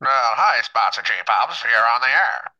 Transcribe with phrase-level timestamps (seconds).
[0.00, 2.52] Uh, hi, Spots and J-Pops, here on the air.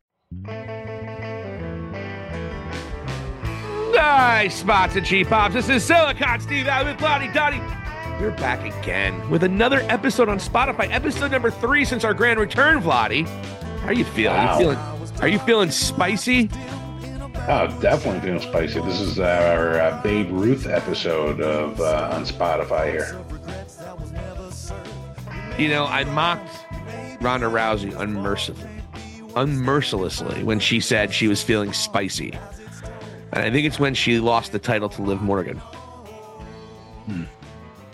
[3.94, 5.54] Nice spots and cheap pops.
[5.54, 7.60] This is Silicon Steve out with Lottie Dottie.
[8.20, 12.82] We're back again with another episode on Spotify, episode number three since our grand return,
[12.82, 13.24] Vladdy.
[13.82, 14.36] How are you feeling?
[14.36, 14.58] Wow.
[14.58, 14.78] You feeling?
[15.20, 16.50] Are you feeling spicy?
[17.46, 18.80] Oh, definitely feeling spicy.
[18.80, 23.24] This is our uh, Babe Ruth episode of uh, on Spotify here.
[25.56, 26.67] You know, I mocked
[27.20, 28.70] Ronda Rousey unmercifully,
[29.34, 32.32] unmercilessly when she said she was feeling spicy.
[33.32, 35.60] And I think it's when she lost the title to Liv Morgan.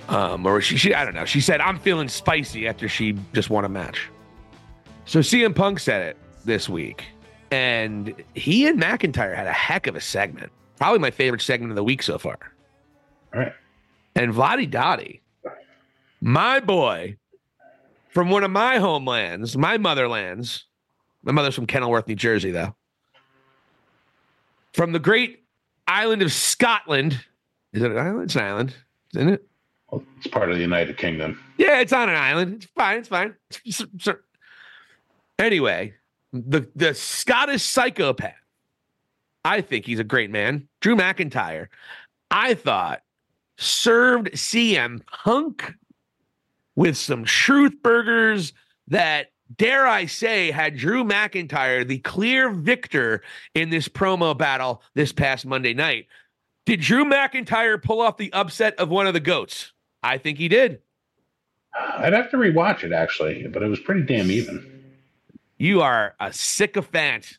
[0.08, 1.24] Um, or she, she, I don't know.
[1.24, 4.10] She said, I'm feeling spicy after she just won a match.
[5.06, 7.04] So CM Punk said it this week.
[7.50, 10.52] And he and McIntyre had a heck of a segment.
[10.76, 12.38] Probably my favorite segment of the week so far.
[13.32, 13.52] All right.
[14.16, 15.22] And Vladi Dottie,
[16.20, 17.16] my boy,
[18.14, 20.62] from one of my homelands, my motherlands.
[21.24, 22.74] My mother's from Kenilworth, New Jersey, though.
[24.72, 25.42] From the great
[25.88, 27.18] island of Scotland.
[27.72, 28.22] Is it an island?
[28.24, 28.74] It's an island,
[29.16, 29.46] isn't it?
[29.90, 31.40] Well, it's part of the United Kingdom.
[31.56, 32.54] Yeah, it's on an island.
[32.54, 32.98] It's fine.
[32.98, 33.34] It's fine.
[33.50, 34.16] It's- it's-
[35.36, 35.94] Anyway,
[36.32, 38.34] the the Scottish psychopath.
[39.44, 40.68] I think he's a great man.
[40.80, 41.66] Drew McIntyre.
[42.30, 43.02] I thought
[43.56, 45.74] served CM Punk
[46.76, 48.52] with some truth burgers
[48.88, 53.22] that dare I say had Drew McIntyre the clear victor
[53.54, 56.06] in this promo battle this past Monday night.
[56.66, 59.72] Did Drew McIntyre pull off the upset of one of the goats?
[60.02, 60.80] I think he did.
[61.74, 64.94] I'd have to rewatch it actually, but it was pretty damn even.
[65.58, 67.38] You are a sycophant.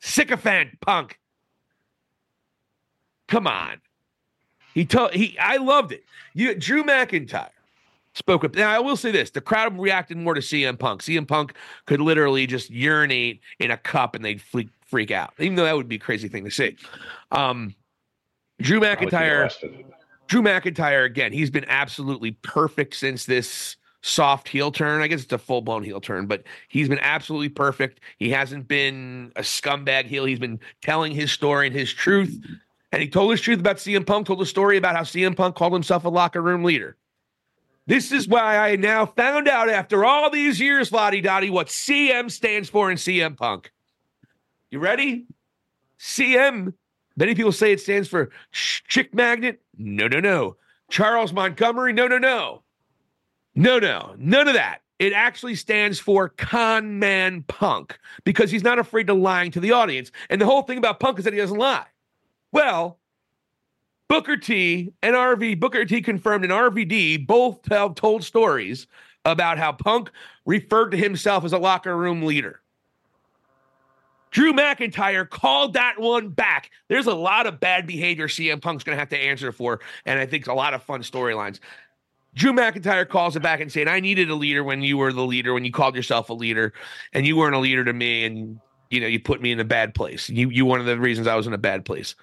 [0.00, 1.18] Sycophant punk.
[3.26, 3.80] Come on.
[4.74, 6.04] He told he I loved it.
[6.34, 7.50] You Drew McIntyre
[8.18, 8.54] spoke up.
[8.54, 11.02] Now I will say this: the crowd reacted more to CM Punk.
[11.02, 11.54] CM Punk
[11.86, 15.76] could literally just urinate in a cup and they'd freak freak out, even though that
[15.76, 16.76] would be a crazy thing to say.
[17.30, 17.74] Um,
[18.60, 19.52] Drew McIntyre.
[20.26, 25.00] Drew McIntyre again, he's been absolutely perfect since this soft heel turn.
[25.00, 28.00] I guess it's a full blown heel turn, but he's been absolutely perfect.
[28.18, 30.26] He hasn't been a scumbag heel.
[30.26, 32.38] He's been telling his story and his truth.
[32.92, 35.56] And he told his truth about CM Punk, told a story about how CM Punk
[35.56, 36.96] called himself a locker room leader.
[37.88, 42.30] This is why I now found out after all these years, Lottie Dottie, what CM
[42.30, 43.72] stands for in CM Punk.
[44.70, 45.26] You ready?
[45.98, 46.74] CM
[47.18, 49.60] Many people say it stands for chick magnet.
[49.76, 50.56] No, no, no.
[50.88, 51.92] Charles Montgomery.
[51.92, 52.62] No, no, no.
[53.56, 54.14] No, no.
[54.16, 54.82] None of that.
[55.00, 59.72] It actually stands for con man punk because he's not afraid to lying to the
[59.72, 60.12] audience.
[60.30, 61.86] And the whole thing about punk is that he doesn't lie.
[62.52, 63.00] Well,
[64.08, 68.86] Booker T and RV, Booker T confirmed and RVD both have told stories
[69.24, 70.10] about how Punk
[70.46, 72.60] referred to himself as a locker room leader.
[74.30, 76.70] Drew McIntyre called that one back.
[76.88, 80.18] There's a lot of bad behavior CM Punk's going to have to answer for, and
[80.18, 81.60] I think a lot of fun storylines.
[82.34, 85.24] Drew McIntyre calls it back and saying, "I needed a leader when you were the
[85.24, 86.72] leader, when you called yourself a leader,
[87.12, 88.60] and you weren't a leader to me, and
[88.90, 90.28] you know you put me in a bad place.
[90.28, 92.14] You you one of the reasons I was in a bad place."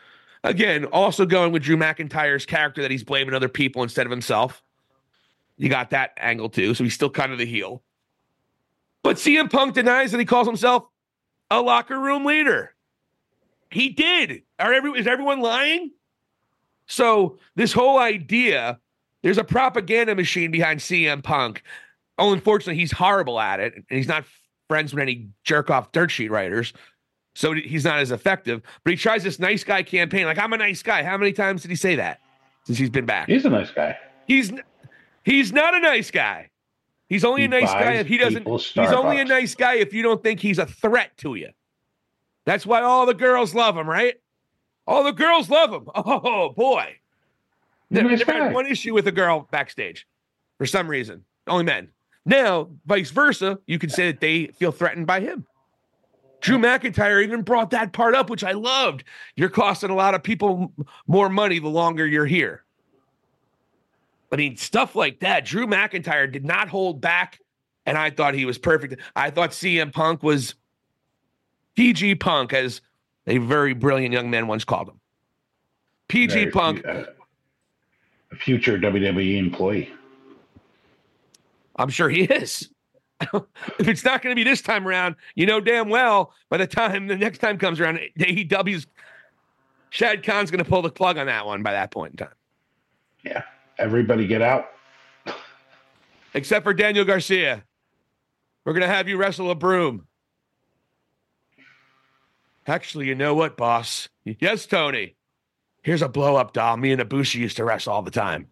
[0.45, 4.61] Again, also going with Drew McIntyre's character that he's blaming other people instead of himself.
[5.57, 7.81] You got that angle too, so he's still kind of the heel.
[9.01, 10.85] But CM Punk denies that he calls himself
[11.49, 12.75] a locker room leader.
[13.71, 14.43] He did.
[14.59, 15.91] Are every, is everyone lying?
[16.85, 18.79] So this whole idea,
[19.23, 21.63] there's a propaganda machine behind CM Punk.
[22.19, 24.25] Oh, unfortunately, he's horrible at it, and he's not
[24.67, 26.71] friends with any jerk off dirt sheet writers.
[27.35, 28.61] So he's not as effective.
[28.83, 30.25] But he tries this nice guy campaign.
[30.25, 31.03] Like I'm a nice guy.
[31.03, 32.21] How many times did he say that
[32.63, 33.27] since he's been back?
[33.27, 33.97] He's a nice guy.
[34.25, 34.51] He's
[35.23, 36.49] he's not a nice guy.
[37.07, 38.47] He's only He a nice guy if he doesn't.
[38.47, 41.49] He's only a nice guy if you don't think he's a threat to you.
[42.45, 44.15] That's why all the girls love him, right?
[44.87, 45.87] All the girls love him.
[45.95, 46.95] Oh boy,
[47.89, 50.07] He's never, nice never had one issue with a girl backstage
[50.57, 51.25] for some reason.
[51.47, 51.89] Only men.
[52.25, 55.45] Now, vice versa, you can say that they feel threatened by him.
[56.45, 59.03] Drew McIntyre even brought that part up, which I loved.
[59.35, 60.71] You're costing a lot of people
[61.07, 62.63] more money the longer you're here.
[64.31, 65.45] I mean, stuff like that.
[65.45, 67.39] Drew McIntyre did not hold back,
[67.87, 69.01] and I thought he was perfect.
[69.15, 70.53] I thought CM Punk was
[71.75, 72.81] PG Punk, as
[73.25, 74.99] a very brilliant young man once called him.
[76.09, 76.85] PG Punk.
[76.85, 77.05] uh,
[78.31, 79.91] a future WWE employee.
[81.77, 82.69] I'm sure he is.
[83.79, 86.67] if it's not going to be this time around, you know damn well by the
[86.67, 88.87] time the next time comes around, AEW's
[89.89, 92.35] Shad Khan's going to pull the plug on that one by that point in time,
[93.23, 93.43] Yeah.
[93.77, 94.67] Everybody get out.
[96.33, 97.63] except for Daniel Garcia.
[98.65, 100.07] We're gonna have you wrestle a broom.
[102.67, 104.09] Actually, you know what, boss?
[104.23, 105.15] Yes, Tony.
[105.83, 106.77] Here's a blow up doll.
[106.77, 108.47] Me and Ibushi used to wrestle all the time.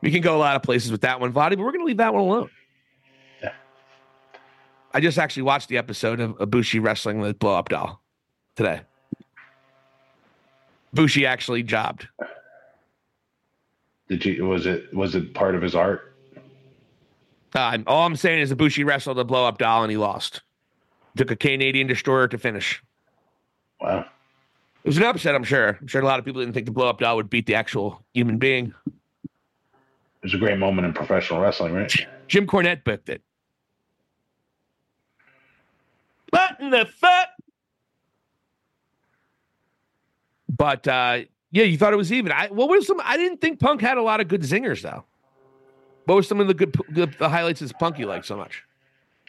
[0.00, 1.98] We can go a lot of places with that one, Vadi, but we're gonna leave
[1.98, 2.50] that one alone.
[3.42, 3.52] Yeah.
[4.92, 8.00] I just actually watched the episode of Ibushi wrestling with blow up doll
[8.56, 8.82] today.
[10.92, 12.08] Bushi actually jobbed.
[14.08, 14.46] Did you?
[14.46, 14.92] Was it?
[14.92, 16.16] Was it part of his art?
[17.54, 20.42] Uh, all I'm saying is Ibushi wrestled a blow up doll and he lost.
[21.16, 22.82] Took a Canadian destroyer to finish.
[23.80, 24.06] Wow.
[24.84, 25.76] It was an upset, I'm sure.
[25.80, 27.54] I'm sure a lot of people didn't think the blow up doll would beat the
[27.54, 28.72] actual human being.
[30.22, 31.92] It was a great moment in professional wrestling, right?
[32.28, 33.22] Jim Cornette booked it.
[36.30, 37.28] What in the fuck?
[40.48, 41.20] But uh,
[41.50, 42.32] yeah, you thought it was even.
[42.32, 43.00] I what was some?
[43.02, 45.04] I didn't think Punk had a lot of good zingers though.
[46.04, 48.62] What were some of the good, good the highlights of Punk you liked so much?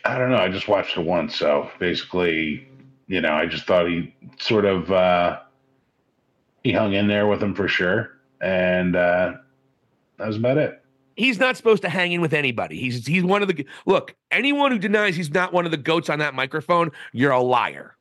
[0.03, 0.37] I don't know.
[0.37, 2.67] I just watched it once, so basically,
[3.07, 5.39] you know, I just thought he sort of uh,
[6.63, 9.33] he hung in there with him for sure, and uh,
[10.17, 10.80] that was about it.
[11.15, 12.77] He's not supposed to hang in with anybody.
[12.79, 14.15] He's he's one of the look.
[14.31, 17.95] Anyone who denies he's not one of the goats on that microphone, you're a liar.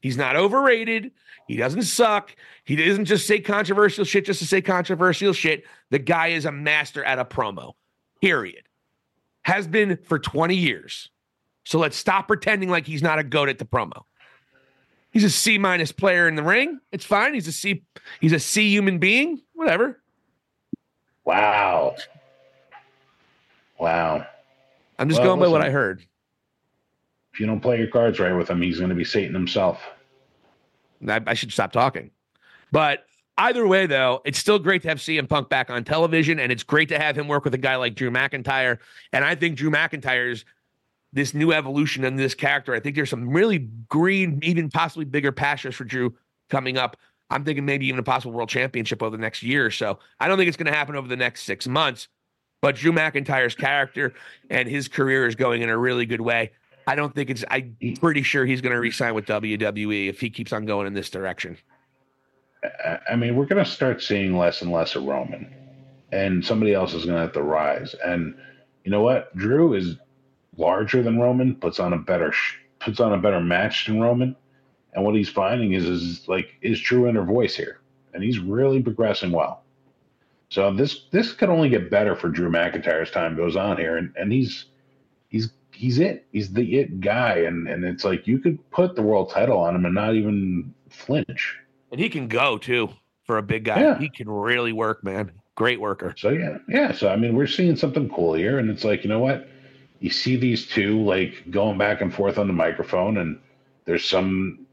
[0.00, 1.10] He's not overrated.
[1.48, 2.34] He doesn't suck.
[2.64, 5.64] He doesn't just say controversial shit just to say controversial shit.
[5.90, 7.72] The guy is a master at a promo.
[8.20, 8.64] Period.
[9.42, 11.10] Has been for 20 years.
[11.64, 14.04] So let's stop pretending like he's not a goat at the promo.
[15.10, 16.80] He's a C minus player in the ring.
[16.92, 17.34] It's fine.
[17.34, 17.82] He's a C.
[18.20, 19.40] He's a C human being.
[19.54, 20.00] Whatever.
[21.28, 21.94] Wow.
[23.78, 24.26] Wow.
[24.98, 25.60] I'm just Well, going by what.
[25.62, 26.02] I heard.
[27.34, 29.78] If you don't play your cards right with him, he's going to be Satan himself.
[31.06, 32.12] I, I should stop talking.
[32.72, 33.04] But
[33.36, 36.62] either way, though, it's still great to have CM Punk back on television, and it's
[36.62, 38.78] great to have him work with a guy like Drew McIntyre.
[39.12, 40.46] And I think Drew McIntyre's
[41.12, 42.72] this new evolution in this character.
[42.72, 46.14] I think there's some really green, even possibly bigger pastures for Drew
[46.48, 46.96] coming up.
[47.30, 49.98] I'm thinking maybe even a possible world championship over the next year or so.
[50.18, 52.08] I don't think it's going to happen over the next six months,
[52.62, 54.14] but Drew McIntyre's character
[54.50, 56.52] and his career is going in a really good way.
[56.86, 57.44] I don't think it's.
[57.50, 60.94] I'm pretty sure he's going to resign with WWE if he keeps on going in
[60.94, 61.58] this direction.
[63.10, 65.52] I- mean, we're going to start seeing less and less of Roman,
[66.12, 67.94] and somebody else is going to have to rise.
[68.02, 68.34] And
[68.84, 69.36] you know what?
[69.36, 69.96] Drew is
[70.56, 72.32] larger than Roman, puts on a better
[72.80, 74.34] puts on a better match than Roman,
[74.92, 77.80] and what he's finding is is like his true inner voice here,
[78.14, 79.62] and he's really progressing well.
[80.50, 83.96] So this this could only get better for Drew McIntyre as time goes on here,
[83.96, 84.66] and and he's
[85.28, 86.26] he's he's it.
[86.32, 89.74] He's the it guy, and and it's like you could put the world title on
[89.74, 91.58] him and not even flinch.
[91.90, 92.90] And he can go too
[93.24, 93.80] for a big guy.
[93.80, 93.98] Yeah.
[93.98, 95.32] He can really work, man.
[95.54, 96.14] Great worker.
[96.16, 96.92] So yeah, yeah.
[96.92, 99.48] So I mean, we're seeing something cool here, and it's like you know what?
[100.00, 103.38] You see these two like going back and forth on the microphone, and
[103.84, 104.66] there's some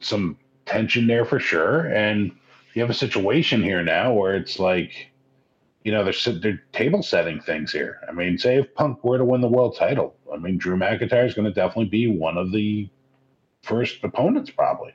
[0.00, 0.36] some
[0.66, 1.86] tension there for sure.
[1.86, 2.32] And
[2.74, 5.10] you have a situation here now where it's like,
[5.84, 8.00] you know, they're they're table setting things here.
[8.08, 11.26] I mean, say if Punk were to win the world title, I mean, Drew McIntyre
[11.26, 12.88] is going to definitely be one of the
[13.62, 14.94] first opponents, probably.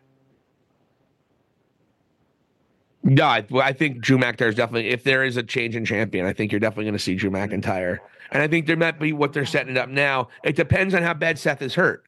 [3.04, 4.90] No, I, I think Drew McIntyre is definitely.
[4.90, 7.30] If there is a change in champion, I think you're definitely going to see Drew
[7.30, 8.00] McIntyre.
[8.32, 10.30] And I think there might be what they're setting it up now.
[10.44, 12.04] It depends on how bad Seth is hurt.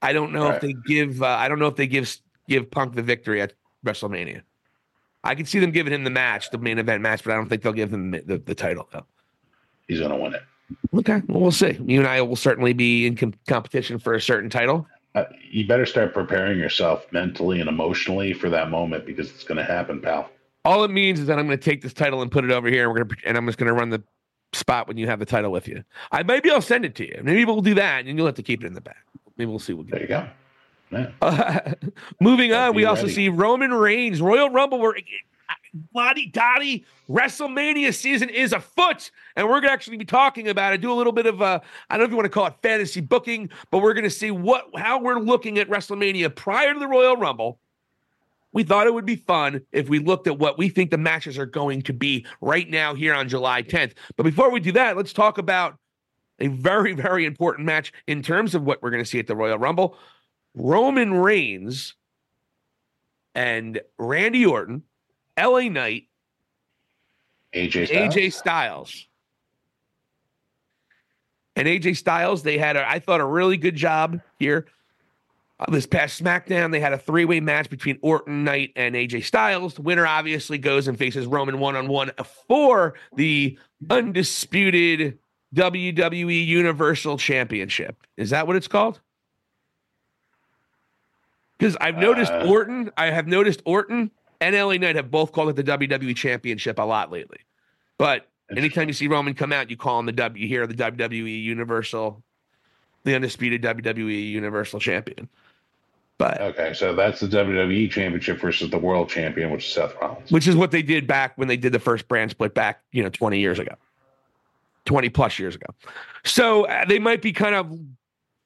[0.00, 1.22] I don't know if they give.
[1.22, 2.16] Uh, I don't know if they give
[2.48, 3.52] give Punk the victory at
[3.84, 4.42] WrestleMania.
[5.24, 7.48] I could see them giving him the match, the main event match, but I don't
[7.48, 8.88] think they'll give him the, the, the title.
[8.92, 9.04] Though.
[9.86, 10.42] He's going to win it.
[10.94, 11.78] Okay, well, we'll see.
[11.84, 14.86] You and I will certainly be in com- competition for a certain title.
[15.14, 19.56] Uh, you better start preparing yourself mentally and emotionally for that moment because it's going
[19.56, 20.30] to happen, pal.
[20.64, 22.68] All it means is that I'm going to take this title and put it over
[22.68, 24.02] here, and we're to, and I'm just going to run the
[24.52, 25.82] spot when you have the title with you.
[26.12, 27.20] I maybe I'll send it to you.
[27.22, 29.04] Maybe we'll do that, and you'll have to keep it in the back.
[29.38, 29.88] Maybe we'll see what.
[29.88, 30.28] There you go.
[30.90, 31.10] Yeah.
[31.20, 31.72] Uh,
[32.20, 34.78] moving on, we be also see Roman Reigns, Royal Rumble.
[34.78, 34.94] Where
[35.94, 40.80] Lottie Dottie WrestleMania season is afoot, and we're going to actually be talking about it.
[40.80, 42.54] Do a little bit of uh, I don't know if you want to call it
[42.62, 46.80] fantasy booking, but we're going to see what how we're looking at WrestleMania prior to
[46.80, 47.58] the Royal Rumble.
[48.52, 51.36] We thought it would be fun if we looked at what we think the matches
[51.36, 53.92] are going to be right now here on July 10th.
[54.16, 55.76] But before we do that, let's talk about
[56.40, 59.36] a very, very important match in terms of what we're going to see at the
[59.36, 59.98] Royal Rumble.
[60.54, 61.94] Roman Reigns
[63.34, 64.82] and Randy Orton,
[65.38, 66.08] LA Knight,
[67.54, 68.14] AJ Styles.
[68.14, 69.06] AJ Styles.
[71.56, 74.66] And AJ Styles, they had, a, I thought, a really good job here.
[75.60, 79.24] Uh, this past SmackDown, they had a three way match between Orton, Knight, and AJ
[79.24, 79.74] Styles.
[79.74, 82.12] The winner obviously goes and faces Roman one on one
[82.46, 83.58] for the
[83.90, 85.18] undisputed
[85.54, 88.06] WWE Universal Championship.
[88.16, 89.00] Is that what it's called?
[91.58, 92.46] Because I've noticed Uh.
[92.46, 94.10] Orton, I have noticed Orton
[94.40, 97.38] and LA Knight have both called it the WWE Championship a lot lately.
[97.98, 100.40] But anytime you see Roman come out, you call him the W.
[100.42, 102.22] You hear the WWE Universal,
[103.04, 105.28] the undisputed WWE Universal Champion.
[106.18, 110.30] But Okay, so that's the WWE Championship versus the World Champion, which is Seth Rollins.
[110.32, 113.02] which is what they did back when they did the first brand split back, you
[113.04, 113.74] know, 20 years ago,
[114.84, 115.66] 20 plus years ago.
[116.24, 117.72] So uh, they might be kind of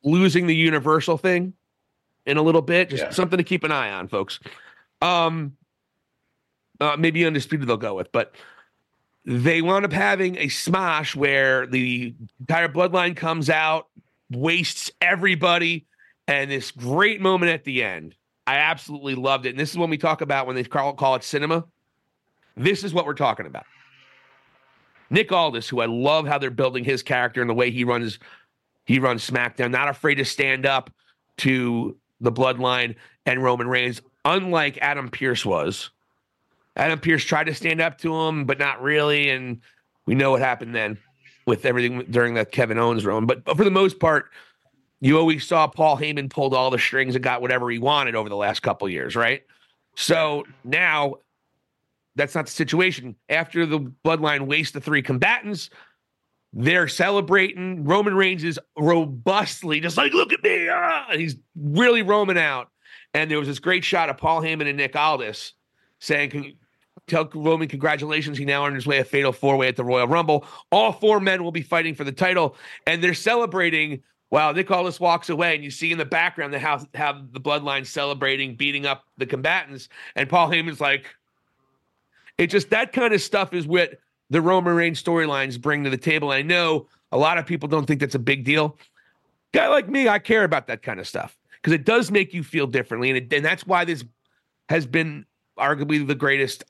[0.05, 1.55] losing the universal thing
[2.27, 2.91] in a little bit.
[2.91, 3.11] Just Yeah.
[3.11, 4.39] something to keep an eye on, folks.
[5.01, 5.57] Um,
[6.81, 8.35] uh, maybe undisputed they'll go with, but
[9.25, 13.89] they wound up having a smash where the entire bloodline comes out,
[14.31, 15.87] wastes everybody,
[16.27, 18.17] and this great moment at the end.
[18.47, 19.51] I absolutely loved it.
[19.51, 21.65] And this is when we talk about when they call, call it cinema.
[22.57, 23.65] This is what we're talking about.
[25.11, 28.19] Nick Aldis, who I love how they're building his character and the way he runs,
[28.87, 30.91] he runs SmackDown, not afraid to stand up
[31.39, 32.95] to the bloodline
[33.27, 35.91] and Roman Reigns, unlike Adam Pearce was.
[36.77, 39.29] Adam Pearce tried to stand up to him, but not really.
[39.29, 39.61] And
[40.07, 40.97] we know what happened then
[41.47, 43.27] with everything during that Kevin Owens run.
[43.27, 44.31] But, but for the most part,
[45.01, 48.29] you always saw Paul Heyman pulled all the strings and got whatever he wanted over
[48.29, 49.43] the last couple years, right?
[49.97, 51.17] So now
[52.15, 53.17] that's not the situation.
[53.29, 55.71] After the bloodline wastes the three combatants,
[56.53, 57.85] they're celebrating.
[57.85, 60.69] Roman Reigns is robustly just like, look at me.
[60.71, 61.07] Ah!
[61.13, 62.69] He's really roaming out.
[63.15, 65.53] And there was this great shot of Paul Heyman and Nick Aldis
[65.99, 66.57] saying,
[67.07, 68.39] Tell Roman congratulations.
[68.39, 70.47] He now on his way a fatal four way at the Royal Rumble.
[70.71, 72.57] All four men will be fighting for the title,
[72.87, 75.55] and they're celebrating while Nick Aldis walks away.
[75.55, 79.27] And you see in the background the how, how the bloodline celebrating, beating up the
[79.27, 79.89] combatants.
[80.15, 81.07] And Paul Heyman's like,
[82.39, 83.99] it just that kind of stuff is what
[84.33, 86.33] the Roman Reigns storylines bring to the table.
[86.33, 88.79] And I know a lot of people don't think that's a big deal.
[89.53, 92.43] Guy like me, I care about that kind of stuff because it does make you
[92.43, 94.03] feel differently, and it, and that's why this
[94.71, 95.27] has been
[95.59, 96.65] arguably the greatest.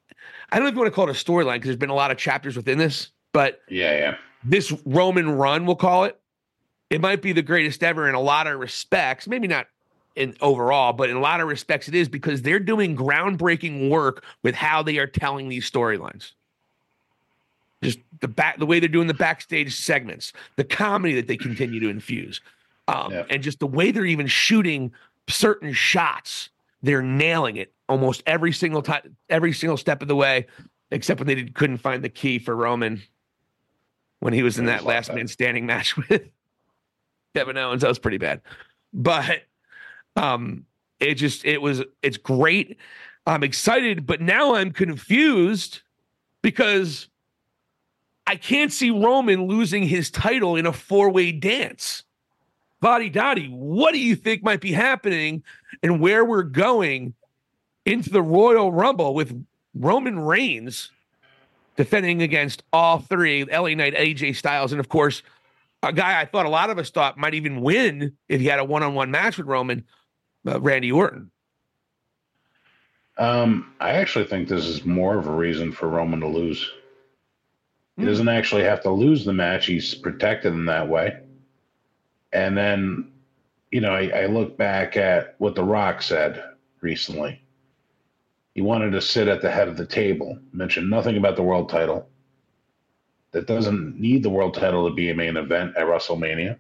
[0.51, 1.95] I don't know if you want to call it a storyline because there's been a
[1.95, 4.17] lot of chapters within this, but Yeah, yeah.
[4.43, 6.21] this Roman run, we'll call it,
[6.91, 9.29] it might be the greatest ever in a lot of respects.
[9.29, 9.69] Maybe not
[10.17, 14.25] in overall, but in a lot of respects, it is because they're doing groundbreaking work
[14.43, 16.33] with how they are telling these storylines.
[17.83, 21.81] Just the back, the way they're doing the backstage segments, the comedy that they continue
[21.81, 22.41] to infuse,
[22.89, 23.25] um, Yeah.
[23.29, 24.93] and just the way they're even shooting
[25.29, 26.51] certain shots.
[26.83, 30.47] They're nailing it almost every single time, every single step of the way,
[30.91, 33.03] except when they did, couldn't find the key for Roman
[34.21, 36.29] when he was in that last man standing match with
[37.35, 37.83] Kevin Owens.
[37.83, 38.43] That was pretty bad,
[38.93, 39.43] but
[40.17, 40.67] um,
[41.01, 42.79] it just it was it's great.
[43.27, 45.83] I'm excited, but now I'm confused
[46.43, 47.09] because
[48.33, 52.03] I can't see Roman losing his title in a four way dance.
[52.81, 55.43] Vadi Dottie, what do you think might be happening
[55.83, 57.13] and where we're going
[57.85, 59.39] into the Royal Rumble with
[59.75, 60.91] Roman Reigns
[61.77, 65.23] defending against all three LA Knight, AJ Styles, and of course,
[65.83, 68.61] a guy I thought a lot of us thought might even win if he had
[68.61, 69.85] a one on one match with Roman,
[70.49, 71.31] uh, Randy Orton.
[73.19, 76.71] Um, I actually think this is more of a reason for Roman to lose.
[77.99, 78.09] He Hmm.
[78.09, 79.67] doesn't actually have to lose the match.
[79.67, 81.21] He's protected in that way.
[82.33, 83.13] And then,
[83.71, 86.43] you know, I, I look back at what The Rock said
[86.81, 87.43] recently.
[88.55, 91.69] He wanted to sit at the head of the table, mentioned nothing about the world
[91.71, 92.09] title.
[93.33, 96.59] That doesn't need the world title to be a main event at WrestleMania.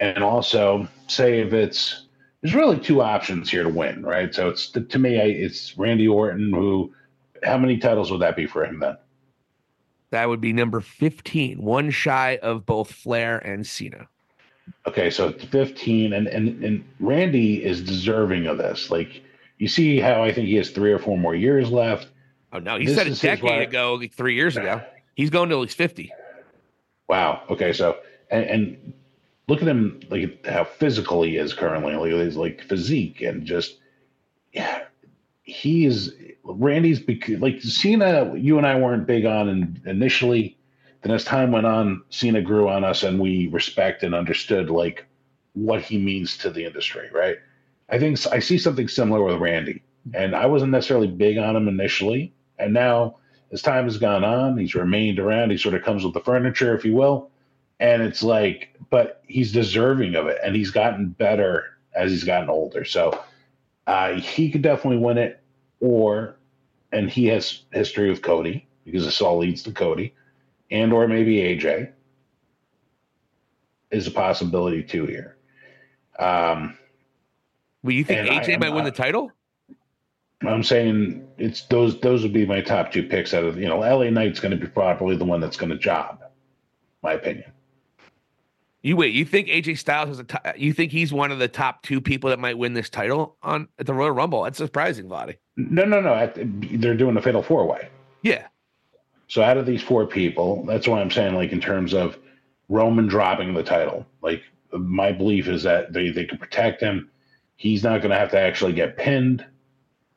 [0.00, 2.06] And also say if it's
[2.42, 4.32] there's really two options here to win, right?
[4.34, 6.52] So it's to me, I, it's Randy Orton.
[6.52, 6.92] Who,
[7.42, 8.96] how many titles would that be for him then?
[10.10, 14.08] That would be number 15, one shy of both Flair and Cena.
[14.86, 18.90] Okay, so 15, and and and Randy is deserving of this.
[18.90, 19.22] Like
[19.58, 22.08] you see how I think he has three or four more years left.
[22.52, 22.78] Oh, no.
[22.78, 24.82] He This said a decade ago, like three years ago.
[25.14, 26.12] He's going to at least 50.
[27.08, 27.42] Wow.
[27.50, 27.98] Okay, so
[28.30, 28.94] and, and
[29.48, 31.94] look at him, like how physical he is currently.
[31.94, 33.78] Like his like physique and just
[34.52, 34.84] yeah,
[35.42, 36.14] he is.
[36.46, 38.34] Randy's bec- like Cena.
[38.36, 40.56] You and I weren't big on in, initially.
[41.02, 45.06] Then as time went on, Cena grew on us, and we respect and understood like
[45.52, 47.08] what he means to the industry.
[47.12, 47.36] Right.
[47.88, 49.82] I think I see something similar with Randy,
[50.14, 53.16] and I wasn't necessarily big on him initially, and now
[53.52, 55.50] as time has gone on, he's remained around.
[55.50, 57.30] He sort of comes with the furniture, if you will.
[57.78, 62.48] And it's like, but he's deserving of it, and he's gotten better as he's gotten
[62.48, 62.84] older.
[62.84, 63.18] So
[63.86, 65.42] uh, he could definitely win it,
[65.80, 66.36] or
[66.92, 70.14] and he has history with Cody because this all leads to Cody,
[70.70, 71.92] and or maybe AJ
[73.90, 75.36] is a possibility too here.
[76.18, 76.76] Um,
[77.82, 79.30] well, you think I AJ might win the title?
[80.42, 83.78] I'm saying it's those those would be my top two picks out of you know
[83.78, 86.22] LA Knight's going to be probably the one that's going to job,
[87.02, 87.52] my opinion.
[88.82, 89.14] You wait.
[89.14, 90.24] You think AJ Styles is a?
[90.24, 93.36] T- you think he's one of the top two people that might win this title
[93.42, 94.42] on at the Royal Rumble?
[94.44, 95.36] That's surprising, Vladdy.
[95.56, 96.32] No, no, no.
[96.36, 97.90] They're doing a fatal four way.
[98.22, 98.46] Yeah,
[99.28, 102.18] So out of these four people, that's why I'm saying, like in terms of
[102.68, 107.10] Roman dropping the title, like my belief is that they they can protect him.
[107.56, 109.44] He's not going to have to actually get pinned.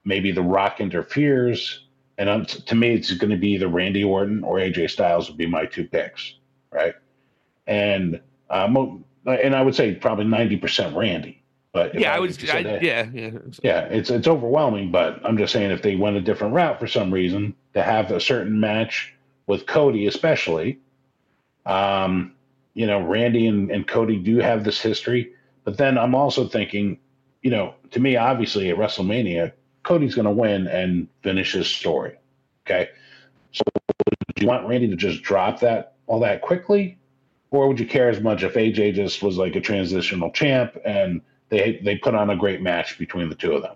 [0.05, 1.85] Maybe The Rock interferes,
[2.17, 5.37] and um, to me, it's going to be either Randy Orton or AJ Styles would
[5.37, 6.35] be my two picks,
[6.71, 6.95] right?
[7.67, 11.43] And um, and I would say probably ninety percent Randy.
[11.71, 12.09] But yeah.
[12.09, 12.49] I had was.
[12.49, 13.29] I, that- yeah, yeah.
[13.61, 16.87] yeah, it's it's overwhelming, but I'm just saying if they went a different route for
[16.87, 19.13] some reason to have a certain match
[19.45, 20.79] with Cody, especially,
[21.65, 22.33] um,
[22.73, 25.33] you know, Randy and, and Cody do have this history,
[25.63, 26.99] but then I'm also thinking,
[27.41, 29.51] you know, to me, obviously at WrestleMania,
[29.83, 32.17] Cody's going to win and finish his story.
[32.65, 32.89] Okay,
[33.51, 33.63] so
[34.35, 36.97] do you want Randy to just drop that all that quickly,
[37.51, 41.21] or would you care as much if AJ just was like a transitional champ and
[41.49, 43.75] they they put on a great match between the two of them.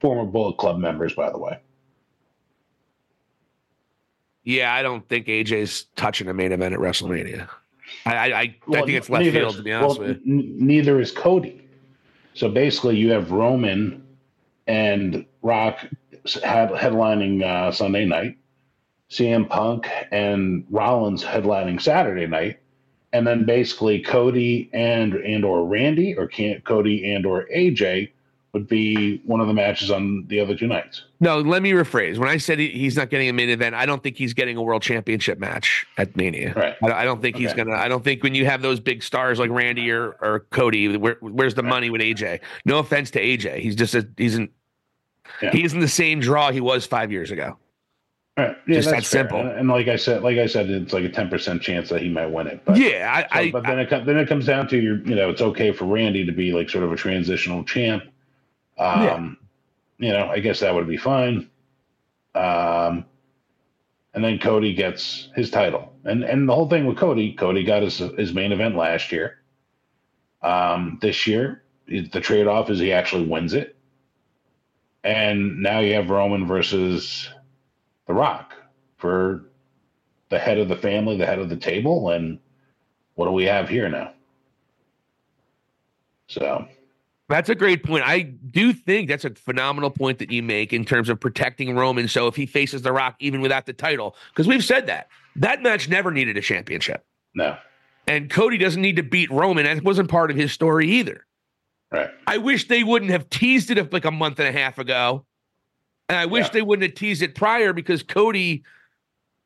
[0.00, 1.58] Former Bullet Club members, by the way.
[4.44, 7.48] Yeah, I don't think AJ's touching a main event at WrestleMania.
[8.06, 10.38] I, I, I, Well, think it's left neither field to be honest well, with you.
[10.38, 11.60] n- neither is Cody.
[12.34, 14.06] So basically, you have Roman
[14.66, 15.80] and Rock
[16.44, 18.38] had headlining uh, Sunday night,
[19.10, 22.60] CM Punk and Rollins headlining Saturday night,
[23.12, 28.10] and then basically Cody and and or Randy or can't Cody and or AJ
[28.54, 31.04] would be one of the matches on the other two nights.
[31.20, 32.16] No, let me rephrase.
[32.16, 34.56] When I said he, he's not getting a main event, I don't think he's getting
[34.56, 36.54] a world championship match at Mania.
[36.54, 36.74] Right.
[36.82, 37.74] I, I don't think he's gonna.
[37.74, 41.18] I don't think when you have those big stars like Randy or, or Cody, where,
[41.20, 42.40] where's the money with AJ?
[42.64, 44.48] No offense to AJ, he's just a, he's in,
[45.42, 45.50] Yeah.
[45.52, 47.58] he isn't the same draw he was five years ago.
[48.38, 48.56] Right.
[48.68, 49.22] Yeah, Just that's that fair.
[49.24, 49.40] simple.
[49.40, 52.02] And, and like I said, like I said, it's like a ten percent chance that
[52.02, 52.64] he might win it.
[52.64, 55.16] But yeah, I, So, I, but then it then it comes down to your, you
[55.16, 58.04] know, it's okay for Randy to be like sort of a transitional champ.
[58.78, 59.38] Um,
[59.98, 61.50] you know, I guess that would be fine.
[62.34, 63.06] Um,
[64.14, 67.82] and then Cody gets his title, and and the whole thing with Cody, Cody got
[67.82, 69.38] his his main event last year.
[70.42, 73.76] Um, this year, the trade off is he actually wins it,
[75.04, 77.28] and now you have Roman versus
[78.08, 78.54] The Rock
[78.96, 79.44] for
[80.30, 82.38] the head of the family, the head of the table, and
[83.14, 84.12] what do we have here now?
[86.26, 86.66] So
[87.28, 88.04] That's a great point.
[88.06, 92.08] I do think that's a phenomenal point that you make in terms of protecting Roman.
[92.08, 95.62] So if he faces The Rock, even without the title, because we've said that that
[95.62, 97.56] match never needed a championship, no,
[98.06, 99.64] and Cody doesn't need to beat Roman.
[99.64, 101.26] That wasn't part of his story either.
[101.92, 104.78] right, I wish they wouldn't have teased it up like a month and a half
[104.78, 105.26] ago,
[106.08, 106.50] and I wish Yeah.
[106.52, 108.64] they wouldn't have teased it prior because Cody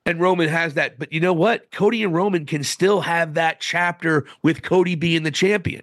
[0.07, 0.98] and Roman has that.
[0.98, 1.70] But you know what?
[1.70, 5.83] Cody and Roman can still have that chapter with Cody being the champion.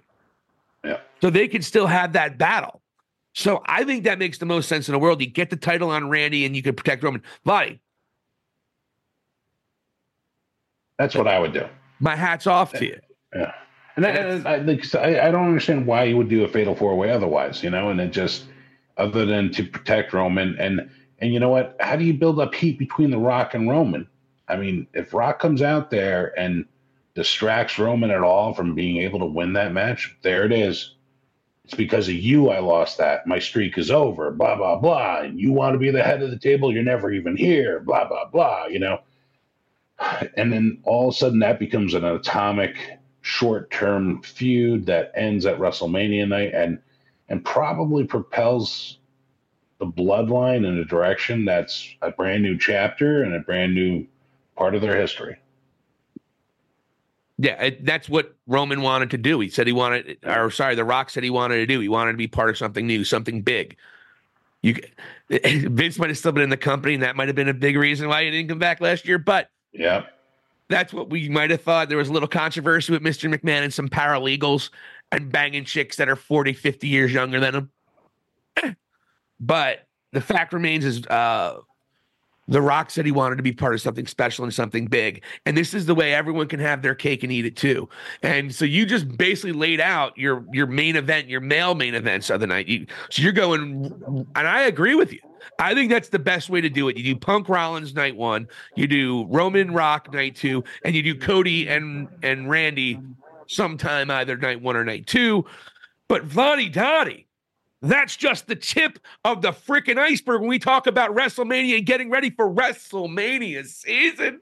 [0.84, 0.98] Yeah.
[1.20, 2.80] So they can still have that battle.
[3.34, 5.20] So I think that makes the most sense in the world.
[5.20, 7.22] You get the title on Randy and you can protect Roman.
[7.44, 7.80] Lottie,
[10.98, 11.66] that's what I would do.
[12.00, 12.98] my hat's off to you.
[13.34, 13.52] Yeah,
[13.96, 16.96] and I, and I, I, I don't understand why you would do a fatal four
[16.96, 18.46] way otherwise, you know, and it just
[18.96, 21.76] other than to protect Roman and and you know what?
[21.80, 24.08] How do you build up heat between the Rock and Roman?
[24.48, 26.64] I mean, if Rock comes out there and
[27.14, 30.94] distracts Roman at all from being able to win that match, there it is.
[31.64, 33.26] It's because of you I lost that.
[33.26, 34.30] My streak is over.
[34.30, 35.20] Blah blah blah.
[35.20, 36.72] And you want to be the head of the table?
[36.72, 37.80] You're never even here.
[37.80, 38.66] Blah blah blah.
[38.66, 39.00] You know.
[40.36, 42.76] And then all of a sudden that becomes an atomic
[43.20, 46.80] short-term feud that ends at WrestleMania night and
[47.30, 48.98] and probably propels
[49.78, 54.06] the bloodline in a direction that's a brand new chapter and a brand new
[54.56, 55.36] part of their history.
[57.38, 59.40] Yeah, it, that's what Roman wanted to do.
[59.40, 61.80] He said he wanted, or sorry, The Rock said he wanted to do.
[61.80, 63.78] He wanted to be part of something new, something big.
[64.60, 64.76] You,
[65.30, 67.78] Vince might have still been in the company, and that might have been a big
[67.78, 69.16] reason why he didn't come back last year.
[69.18, 70.04] But Yeah.
[70.68, 71.88] that's what we might have thought.
[71.88, 73.34] There was a little controversy with Mr.
[73.34, 74.68] McMahon and some paralegals
[75.12, 78.76] and banging chicks that are 40, 50 years younger than him.
[79.40, 81.58] but the fact remains is uh,
[82.48, 85.22] The Rock said he wanted to be part of something special and something big.
[85.46, 87.88] And this is the way everyone can have their cake and eat it too.
[88.22, 92.30] And so you just basically laid out your your main event, your male main events
[92.30, 92.68] of the night.
[92.68, 95.20] You, so you're going, and I agree with you.
[95.58, 96.96] I think that's the best way to do it.
[96.96, 101.14] You do Punk Rollins night one, you do Roman Rock night two, and you do
[101.14, 102.98] Cody and and Randy
[103.50, 105.44] sometime either night one or night two.
[106.08, 107.26] But Vladi Dottie,
[107.82, 112.10] that's just the tip of the freaking iceberg when we talk about WrestleMania and getting
[112.10, 114.40] ready for WrestleMania season.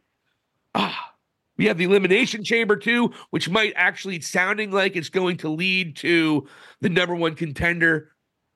[0.75, 1.15] Ah,
[1.57, 5.97] we have the Elimination Chamber too, which might actually sounding like it's going to lead
[5.97, 6.47] to
[6.81, 8.13] the number one contender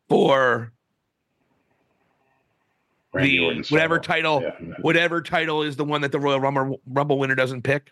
[0.09, 0.73] for
[3.15, 4.51] Randy the Orton's whatever title, Yeah.
[4.81, 7.91] whatever title is the one that the Royal Rumble, Rumble winner doesn't pick.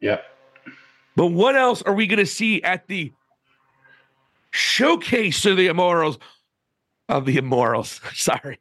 [0.00, 0.20] Yeah.
[1.18, 3.12] But what else are we going to see at the
[4.52, 6.16] showcase of the immorals
[7.08, 8.00] of the immorals?
[8.14, 8.60] Sorry,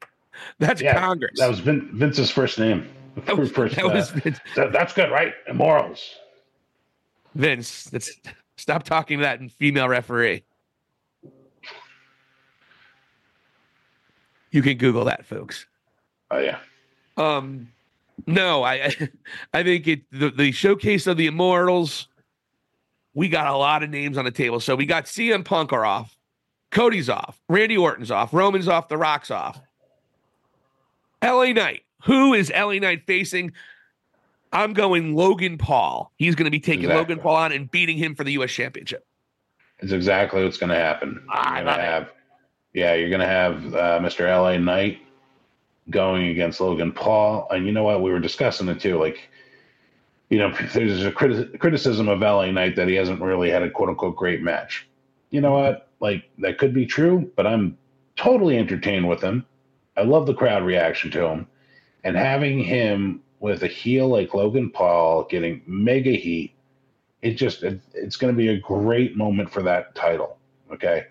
[0.58, 1.38] that's Yeah, Congress.
[1.40, 2.90] That was Vin, Vince's first name.
[3.28, 4.40] That was, first, that uh, was Vince.
[4.56, 5.36] that- that's good, right?
[5.48, 6.16] Immorals.
[7.36, 7.84] Vince.
[7.84, 8.12] That's
[8.56, 10.44] stop talking to that female referee.
[14.50, 15.68] You can Google that, folks.
[16.32, 16.58] Oh yeah.
[17.18, 17.72] Um,
[18.26, 18.96] no, I,
[19.54, 22.08] I think it the, the showcase of the Immortals.
[23.18, 24.60] We got a lot of names on the table.
[24.60, 26.16] So we got CM Punk are off,
[26.70, 29.60] Cody's off, Randy Orton's off, Roman's off, The Rock's off.
[31.24, 31.82] LA Knight.
[32.04, 33.54] Who is LA Knight facing?
[34.54, 36.12] I'm going Logan Paul.
[36.18, 37.00] He's going to be taking Exactly.
[37.00, 38.52] Logan Paul on and beating him for the U.S.
[38.52, 39.04] Championship.
[39.80, 41.20] It's exactly what's going to happen.
[41.28, 42.12] Love gonna have,
[42.76, 44.30] yeah, you're going to have uh, Mr.
[44.30, 45.00] LA Knight
[45.90, 48.04] going against Logan Paul, and you know what?
[48.04, 49.00] We were discussing it too.
[49.00, 49.28] Like,
[50.30, 53.70] you know, there's a criti- criticism of LA Knight that he hasn't really had a
[53.70, 54.88] quote unquote great match.
[55.30, 55.90] You know what?
[56.00, 57.78] Like that could be true, but I'm
[58.16, 59.46] totally entertained with him.
[59.96, 61.48] I love the crowd reaction to him,
[62.04, 66.54] and having him with a heel like Logan Paul getting mega heat
[67.22, 70.38] it just it, it's going to be a great moment for that title
[70.72, 71.06] okay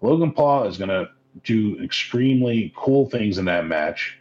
[0.00, 1.08] logan paul is going to
[1.44, 4.18] do extremely cool things in that match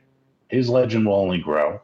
[0.49, 1.79] his legend will only grow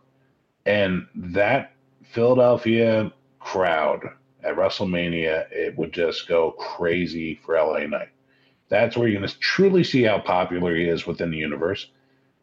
[0.65, 1.72] and that
[2.13, 4.01] philadelphia crowd
[4.43, 8.09] at wrestlemania it would just go crazy for la knight
[8.69, 11.87] that's where you're going to truly see how popular he is within the universe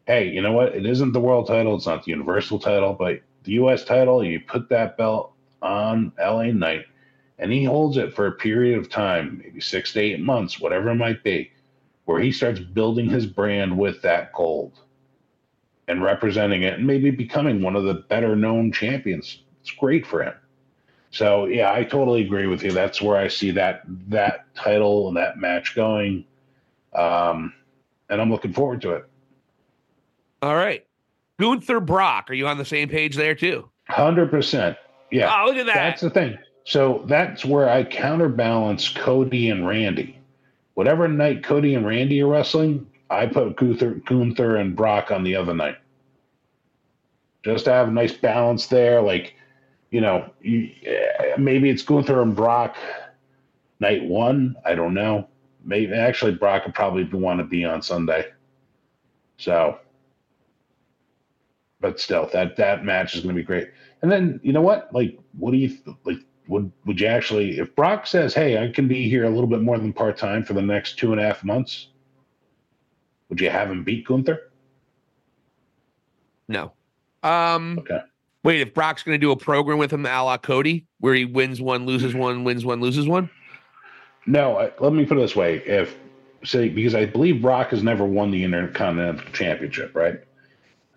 [0.07, 3.21] hey you know what it isn't the world title it's not the universal title but
[3.45, 6.85] the us title you put that belt on la knight
[7.41, 10.91] and he holds it for a period of time, maybe six to eight months, whatever
[10.91, 11.51] it might be,
[12.05, 14.79] where he starts building his brand with that gold
[15.89, 19.43] and representing it and maybe becoming one of the better known champions.
[19.71, 20.35] It's great for him.
[21.13, 22.73] So yeah, I totally agree with you.
[22.73, 26.25] That's where I see that that title and that match going.
[26.95, 27.53] Um,
[28.09, 29.09] and I'm looking forward to it.
[30.43, 30.85] All right.
[31.39, 32.31] Gunther Brock.
[32.31, 33.69] Are you on the same page there too?
[33.89, 34.77] Hundred percent.
[35.11, 35.33] Yeah.
[35.35, 35.75] Oh, look at that.
[35.75, 36.39] That's the thing.
[36.65, 40.19] So that's where I counterbalance Cody and Randy.
[40.75, 45.35] Whatever night Cody and Randy are wrestling, I put Gunther, Gunther and Brock on the
[45.35, 45.77] other night.
[47.43, 49.01] Just to have a nice balance there.
[49.01, 49.35] Like,
[49.91, 50.71] you know, you,
[51.39, 52.77] maybe it's Gunther and Brock
[53.81, 54.57] night one.
[54.65, 55.29] I don't know.
[55.65, 58.27] Maybe actually Brock would probably want to be on Sunday.
[59.37, 59.79] So,
[61.81, 63.69] but still, that that match is going to be great.
[64.03, 64.93] And then you know what?
[64.93, 66.19] Like, what do you like?
[66.49, 69.61] Would would you actually, if Brock says, "Hey, I can be here a little bit
[69.61, 71.89] more than part time for the next two and a half months,"
[73.29, 74.51] would you have him beat Gunther?
[76.49, 76.73] No.
[77.23, 78.01] Um Okay.
[78.45, 81.61] Wait, if Brock's gonna do a program with him a la Cody, where he wins
[81.61, 83.31] one, loses one, wins one, loses one.
[84.27, 85.97] No, I, let me put it this way: if
[86.45, 90.21] say because I believe Brock has never won the Intercontinental Championship, right?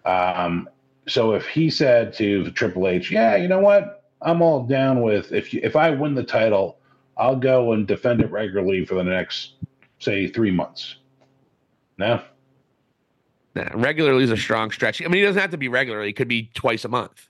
[0.06, 0.70] Um,
[1.08, 4.04] so if he said to Triple H, "Yeah, you know what?
[4.22, 6.78] I'm all down with if you, if I win the title,
[7.18, 9.54] I'll go and defend it regularly for the next
[10.00, 10.96] say three months."
[11.98, 12.22] No,
[13.56, 15.02] Nah, regularly is a strong stretch.
[15.02, 17.30] I mean, he doesn't have to be regularly, it could be twice a month.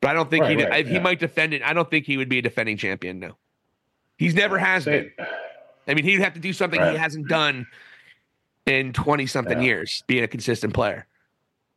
[0.00, 1.00] But I don't think Right, he right, he yeah.
[1.00, 1.62] might defend it.
[1.62, 3.32] I don't think he would be a defending champion, no.
[4.16, 5.10] He's never has been.
[5.86, 7.66] I mean, he'd have to do something he hasn't done
[8.66, 9.64] in 20 something Yeah.
[9.64, 11.06] years, being a consistent player.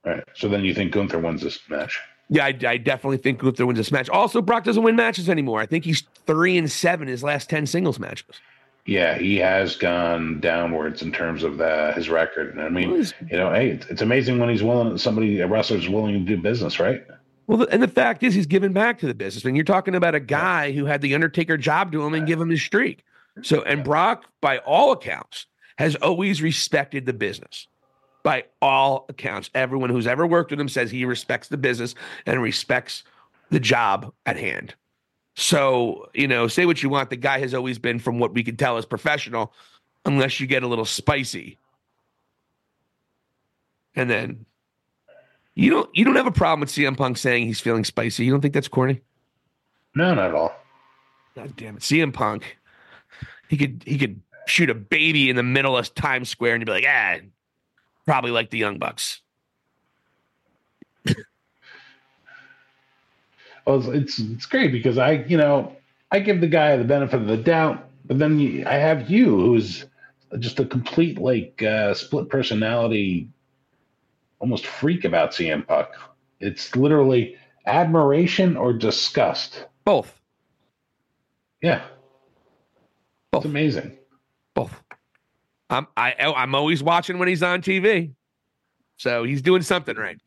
[0.05, 0.23] Right.
[0.35, 1.99] So then you think Gunther wins this match?
[2.29, 4.09] Yeah, I, I definitely think Gunther wins this match.
[4.09, 5.61] Also, Brock doesn't win matches anymore.
[5.61, 8.39] I think he's three and seven his last 10 singles matches.
[8.85, 12.57] Yeah, he has gone downwards in terms of the, his record.
[12.57, 12.89] I mean,
[13.29, 14.97] you know, hey, it's, it's amazing when he's willing.
[14.97, 17.03] Somebody, a wrestler's willing to do business, right?
[17.47, 19.43] Well, the, and the fact is, he's given back to the business.
[19.45, 22.39] And you're talking about a guy who had the Undertaker job to him and give
[22.39, 23.03] him his streak.
[23.41, 27.67] So, and Brock, by all accounts, has always respected the business.
[28.23, 29.49] by all accounts.
[29.53, 33.03] Everyone who's ever worked with him says he respects the business and respects
[33.49, 34.75] the job at hand.
[35.35, 37.09] So, you know, say what you want.
[37.09, 39.53] The guy has always been, from what we can tell, as professional,
[40.05, 41.57] unless you get a little spicy.
[43.95, 44.45] And then
[45.55, 48.25] you don't you don't have a problem with CM Punk saying he's feeling spicy.
[48.25, 49.01] You don't think that's corny?
[49.95, 50.55] No, not at all.
[51.35, 51.81] God damn it.
[51.81, 52.57] CM Punk.
[53.49, 56.65] He could he could shoot a baby in the middle of Times Square and you'd
[56.65, 57.17] be like, ah,
[58.05, 59.21] probably like the Young Bucks.
[63.65, 65.75] Well, it's it's great because I, you know,
[66.11, 69.39] I give the guy the benefit of the doubt, but then you, I have you,
[69.39, 69.85] who's
[70.39, 73.29] just a complete like uh, split personality,
[74.41, 75.87] almost freak about CM Punk.
[76.39, 79.65] It's literally admiration or disgust.
[79.85, 80.19] Both.
[81.61, 81.83] Yeah,
[83.31, 83.45] Both.
[83.45, 83.97] it's amazing.
[84.55, 84.81] Both.
[85.69, 88.13] I'm I I'm always watching when he's on TV.
[88.97, 90.17] So he's doing something right.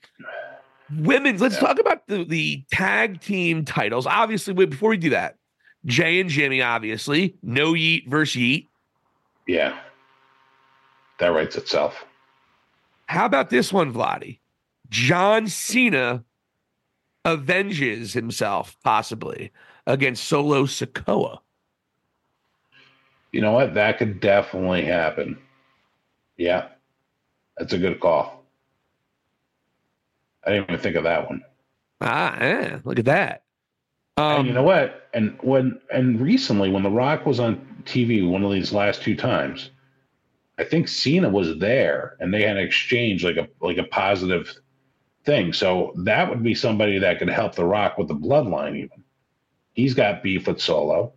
[0.99, 1.61] Women's, let's Yeah.
[1.61, 4.07] talk about the, the tag team titles.
[4.07, 5.37] Obviously, wait, before we do that,
[5.87, 8.69] Jey and Jimmy, obviously, no Yeet versus Yeet.
[9.47, 9.79] Yeah,
[11.19, 12.05] that writes itself.
[13.07, 14.41] How about this one, Vladdy?
[14.89, 16.25] John Cena
[17.25, 19.53] avenges himself, possibly,
[19.87, 21.41] against Solo Sikoa.
[23.33, 23.75] You know what?
[23.75, 25.39] That could definitely happen.
[26.37, 26.69] Yeah,
[27.59, 28.45] that's a good call.
[30.47, 31.43] I didn't even think of that one.
[32.01, 33.43] Ah, eh, look at that.
[34.17, 35.09] Um, and you know what?
[35.15, 39.17] And when and recently, when The Rock was on TV, one of these last two
[39.17, 39.71] times,
[40.59, 44.55] I think Cena was there, and they had an exchange like a like a positive
[45.25, 45.53] thing.
[45.53, 48.77] So that would be somebody that could help The Rock with the bloodline.
[48.77, 49.05] Even
[49.73, 51.13] he's got beef with Solo.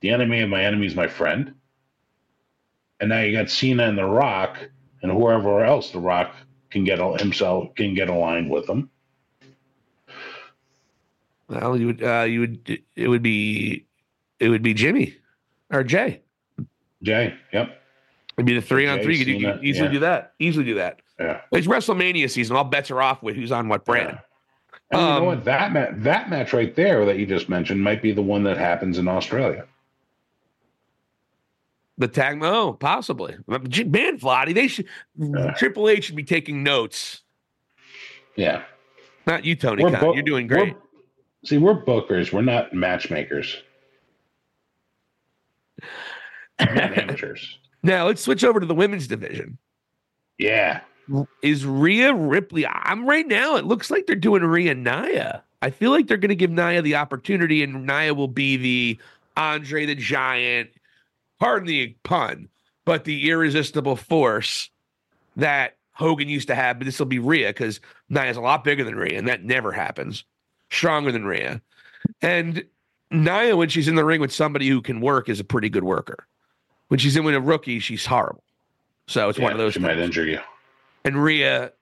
[0.00, 1.54] The enemy of my enemy is my friend.
[3.00, 4.58] And now you got Cena and The Rock,
[5.02, 6.34] and whoever else The Rock
[6.70, 8.90] can get himself can get aligned with them.
[11.48, 13.86] Well, you would, uh, you would, it would be,
[14.40, 15.16] it would be Jimmy
[15.70, 16.22] or Jay.
[17.02, 17.81] Jay, yep,
[18.38, 19.16] It'd be the three on three.
[19.18, 19.92] You could, you could easily yeah.
[19.92, 20.32] do that.
[20.38, 21.00] Easily do that.
[21.20, 21.40] yeah.
[21.52, 22.56] It's WrestleMania season.
[22.56, 24.18] All bets are off with who's on what brand.
[24.90, 25.44] And you Um, know what?
[25.44, 28.56] That ma- that match right there that you just mentioned might be the one that
[28.56, 29.66] happens in Australia.
[31.98, 33.36] The tag, oh, possibly.
[33.46, 34.86] Man, Vladdy, they should.
[35.16, 35.52] Yeah.
[35.52, 37.20] Triple H should be taking notes.
[38.34, 38.62] Yeah,
[39.26, 40.76] Not you, Tony bo- You're doing we're- great.
[41.44, 42.32] See, we're bookers.
[42.32, 43.56] We're not matchmakers.
[46.60, 47.58] We're not amateurs.
[47.82, 49.58] Now let's switch over to the women's division.
[50.38, 50.80] Yeah,
[51.42, 52.66] Is Rhea Ripley?
[52.66, 53.56] I'm right now.
[53.56, 55.42] It looks like they're doing Rhea Nia.
[55.60, 58.98] I feel like they're going to give Nia the opportunity, and Nia will be the
[59.36, 60.70] Andre the Giant.
[61.38, 62.48] Pardon the pun,
[62.84, 64.70] but the irresistible force
[65.36, 66.78] that Hogan used to have.
[66.78, 69.72] But this will be Rhea because Nia's a lot bigger than Rhea, and that never
[69.72, 70.24] happens.
[70.70, 71.60] Stronger than Rhea,
[72.22, 72.64] and
[73.10, 75.84] Nia when she's in the ring with somebody who can work is a pretty good
[75.84, 76.26] worker.
[76.92, 78.44] When she's in with a rookie, she's horrible.
[79.06, 79.72] So it's one of those.
[79.72, 80.40] She might injure you.
[81.06, 81.72] and Rhea,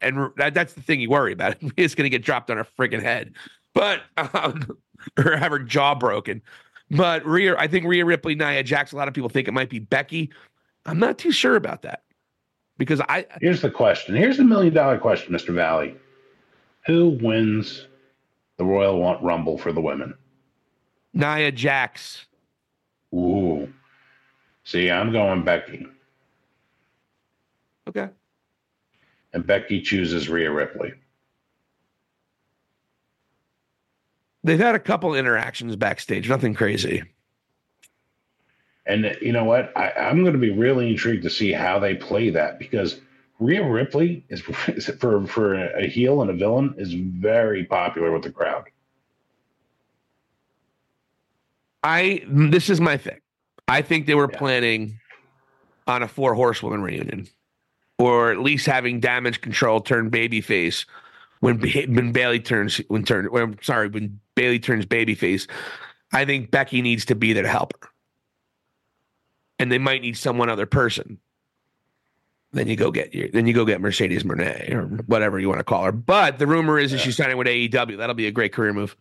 [0.00, 1.54] and that, that's the thing you worry about.
[1.76, 3.34] Rhea's going to get dropped on her freaking head,
[3.74, 4.76] but um,
[5.24, 6.42] or have her jaw broken.
[6.90, 8.90] But Rhea, I think Rhea Ripley, Nia Jax.
[8.90, 10.30] A lot of people think it might be Becky.
[10.84, 12.02] I'm not too sure about that
[12.76, 14.16] because I Here's the question.
[14.16, 15.94] Here's the million dollar question, Mister Valli.
[16.86, 17.86] Who wins
[18.56, 20.12] the Royal Rumble for the women?
[21.14, 22.26] Nia Jax.
[23.14, 23.49] Ooh.
[24.70, 25.84] See, I'm going Becky,
[27.88, 28.08] Okay,
[29.32, 30.94] and Becky chooses Rhea Ripley.
[34.44, 36.28] they've had a couple interactions backstage.
[36.28, 37.02] Nothing crazy.
[38.86, 39.76] And you know what?
[39.76, 43.00] I, I'm going to be really intrigued to see how they play that because
[43.40, 48.30] Rhea Ripley is for for a heel and a villain is very popular with the
[48.30, 48.66] crowd.
[51.82, 53.18] I this is my thing.
[53.70, 54.38] I think they were Yeah.
[54.38, 55.00] planning
[55.86, 57.26] on a four horsewoman reunion,
[57.98, 60.86] or at least having damage control turn babyface
[61.40, 63.26] when Ba- when Bayley turns when turn.
[63.26, 65.48] When, sorry, when Bayley turns babyface.
[66.12, 67.88] I think Becky needs to be there to help her,
[69.58, 71.18] and they might need someone other person.
[72.52, 75.60] Then you go get your then you go get Mercedes Moné or whatever you want
[75.60, 75.92] to call her.
[75.92, 77.96] But the rumor is that she's signing with AEW.
[77.96, 78.96] That'll be a great career move.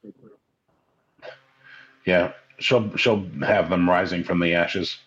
[2.05, 4.97] Yeah, she'll she'll have them rising from the ashes.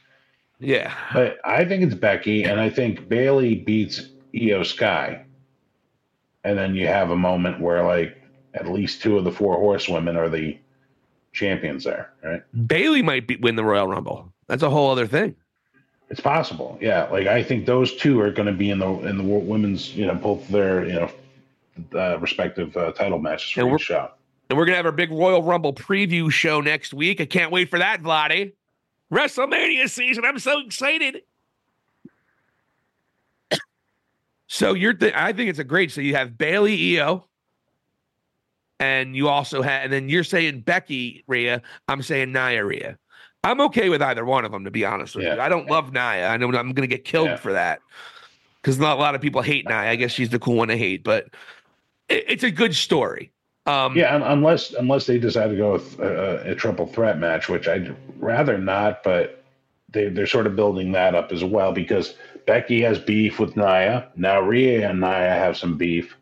[0.58, 0.94] Yeah.
[1.12, 4.02] But I think it's Becky, and I think Bayley beats
[4.34, 5.24] Iyo Sky,
[6.44, 8.16] and then you have a moment where like
[8.54, 10.56] at least two of the four horsewomen are the
[11.32, 12.42] champions there, right?
[12.66, 14.32] Bayley might be, win the Royal Rumble.
[14.46, 15.34] That's a whole other thing.
[16.10, 17.04] It's possible, yeah.
[17.04, 20.06] Like I think those two are going to be in the in the women's, you
[20.06, 21.10] know, both their you know
[21.94, 24.10] uh, respective uh, title matches for And each show.
[24.52, 27.22] And we're gonna have our big Royal Rumble preview show next week.
[27.22, 28.52] I can't wait for that, Vladdy.
[29.10, 30.26] WrestleMania season.
[30.26, 31.22] I'm so excited.
[34.48, 35.90] so you're th- I think it's a great.
[35.90, 37.24] So you have Bayley Iyo.
[38.78, 41.62] And you also have, and then you're saying Becky Rhea.
[41.88, 42.98] I'm saying Nia Rhea.
[43.44, 45.36] I'm okay with either one of them, to be honest with Yeah.
[45.36, 45.40] you.
[45.40, 46.28] I don't love Nia.
[46.28, 47.36] I know I'm going to get killed Yeah.
[47.36, 47.80] for that
[48.60, 49.76] because not a lot of people hate Nia.
[49.78, 51.28] I guess she's the cool one to hate, but
[52.10, 53.32] it, it's a good story.
[53.66, 57.68] Um, Yeah, unless unless they decide to go with uh, a triple threat match, which
[57.68, 59.44] I'd rather not, but
[59.90, 62.14] they they're sort of building that up as well because
[62.46, 64.08] Becky has beef with Nia.
[64.16, 66.16] Now Rhea and Nia have some beef.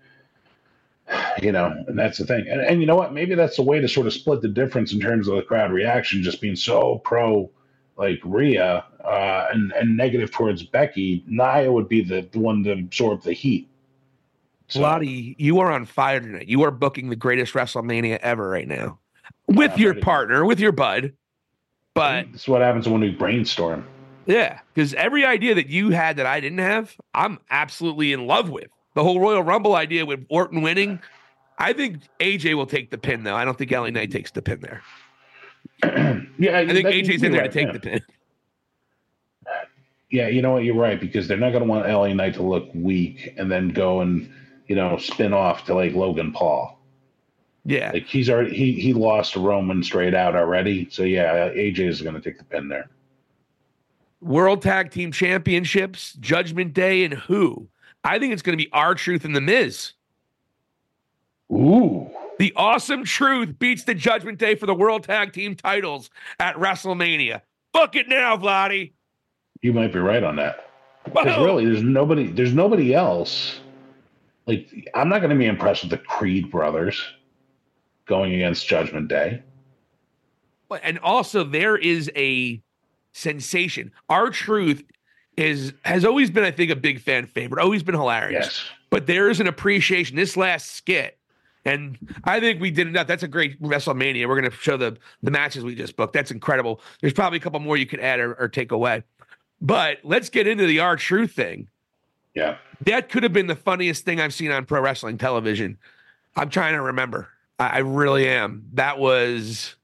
[1.43, 2.47] You know, and that's the thing.
[2.49, 3.13] And, and you know what?
[3.13, 5.73] Maybe that's the way to sort of split the difference in terms of the crowd
[5.73, 7.51] reaction, just being so pro
[7.97, 11.25] like Rhea uh, and and negative towards Becky.
[11.27, 13.69] Nia would be the, the one to absorb the heat.
[14.71, 16.49] So- Lottie, you are on fire tonight.
[16.49, 18.99] You are booking the greatest WrestleMania ever right now
[19.49, 21.13] with Uh, your partner, with your bud.
[21.95, 23.85] But is what happens when we brainstorm.
[24.27, 28.49] yeah, because every idea that you had that I didn't have, I'm absolutely in love
[28.49, 28.69] with.
[28.95, 31.01] The whole Royal Rumble idea with Orton winning,
[31.59, 33.35] I think AJ will take the pin, though.
[33.35, 34.83] I don't think LA Knight takes the pin there.
[36.39, 37.73] yeah, I think AJ's in there right, to take yeah.
[37.73, 38.01] the pin.
[40.11, 40.65] Yeah, you know what?
[40.65, 43.69] You're right because they're not going to want LA Knight to look weak and then
[43.69, 44.33] go and
[44.71, 46.79] you know spin off to like Logan Paul.
[47.65, 47.91] Yeah.
[47.93, 50.87] Like he's already he he lost Roman straight out already.
[50.91, 52.89] So yeah, AJ is going to take the pin there.
[54.21, 57.67] World Tag Team Championships, Judgment Day, and who?
[58.05, 59.93] I think it's going to be R-Truth and the Miz.
[61.53, 66.55] Ooh, The awesome truth beats the Judgment Day for the World Tag Team titles at
[66.57, 67.41] WrestleMania.
[67.73, 68.93] Book it now, Vladi.
[69.63, 70.69] you might be right on that.
[71.05, 73.61] Because really, there's nobody there's nobody else.
[74.51, 77.01] Like I'm not going to be impressed with the Creed brothers
[78.07, 79.43] going against Judgment Day.
[80.69, 82.61] But- And also, there is a
[83.13, 83.93] sensation.
[84.09, 84.83] R-Truth
[85.37, 87.63] is has always been, I think, a big fan favorite.
[87.63, 88.47] Always been hilarious.
[88.47, 88.65] Yes.
[88.91, 90.17] But there is an appreciation.
[90.17, 91.17] This last skit,
[91.65, 93.07] and I think we did enough.
[93.07, 94.27] That's a great WrestleMania.
[94.29, 96.13] We're going to show the the matches we just booked.
[96.13, 96.81] That's incredible.
[97.01, 99.05] There's probably a couple more you could add or, or take away.
[99.61, 101.69] But let's get into the R Truth thing.
[102.35, 102.57] Yeah.
[102.87, 105.77] That could have been the funniest thing I've seen on pro wrestling television.
[106.37, 107.29] I'm trying to remember.
[107.59, 108.65] I, I really am.
[108.75, 109.75] That was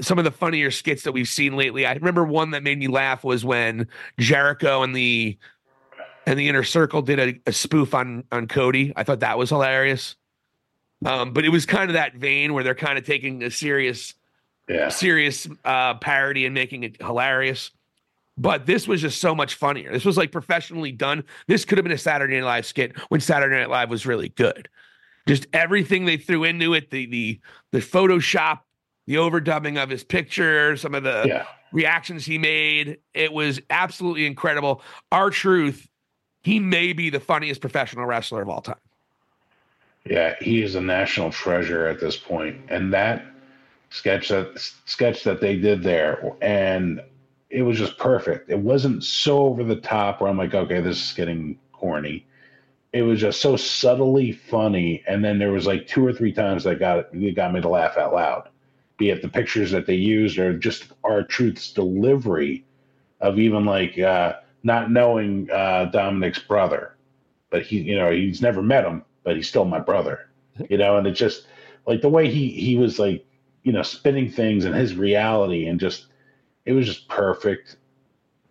[0.00, 1.86] some of the funnier skits that we've seen lately.
[1.86, 5.36] I remember one that made me laugh was when Jericho and the
[6.26, 8.92] and the inner circle did a, a spoof on on Cody.
[8.96, 10.16] I thought that was hilarious.
[11.04, 14.14] Um, but it was kind of that vein where they're kind of taking a serious
[14.68, 14.88] Yeah.
[14.88, 17.72] serious uh, parody and making it hilarious.
[18.38, 19.92] But this was just so much funnier.
[19.92, 21.24] This was like professionally done.
[21.48, 24.30] This could have been a Saturday Night Live skit when Saturday Night Live was really
[24.30, 24.68] good.
[25.26, 27.40] Just everything they threw into it, the the
[27.72, 28.60] the Photoshop,
[29.06, 31.46] the overdubbing of his picture, some of the Yeah.
[31.72, 32.98] reactions he made.
[33.14, 34.82] It was absolutely incredible.
[35.12, 35.86] R-Truth,
[36.42, 38.76] he may be the funniest professional wrestler of all time.
[40.04, 43.24] Yeah, he is a national treasure at this point, and that
[43.90, 47.00] sketch that sketch that they did there, and
[47.52, 48.50] it was just perfect.
[48.50, 52.26] It wasn't so over the top where I'm like, okay, this is getting corny.
[52.94, 56.64] It was just so subtly funny, and then there was like two or three times
[56.64, 58.48] that got it got me to laugh out loud.
[58.96, 62.64] Be it the pictures that they used or just R-Truth's delivery
[63.20, 66.96] of even like uh, not knowing uh, Dominic's brother,
[67.50, 70.30] but he, you know, he's never met him, but he's still my brother,
[70.70, 71.46] you know, and it just
[71.86, 73.26] like the way he he was like,
[73.62, 76.06] you know, spinning things and his reality and just
[76.66, 77.76] it was just perfect,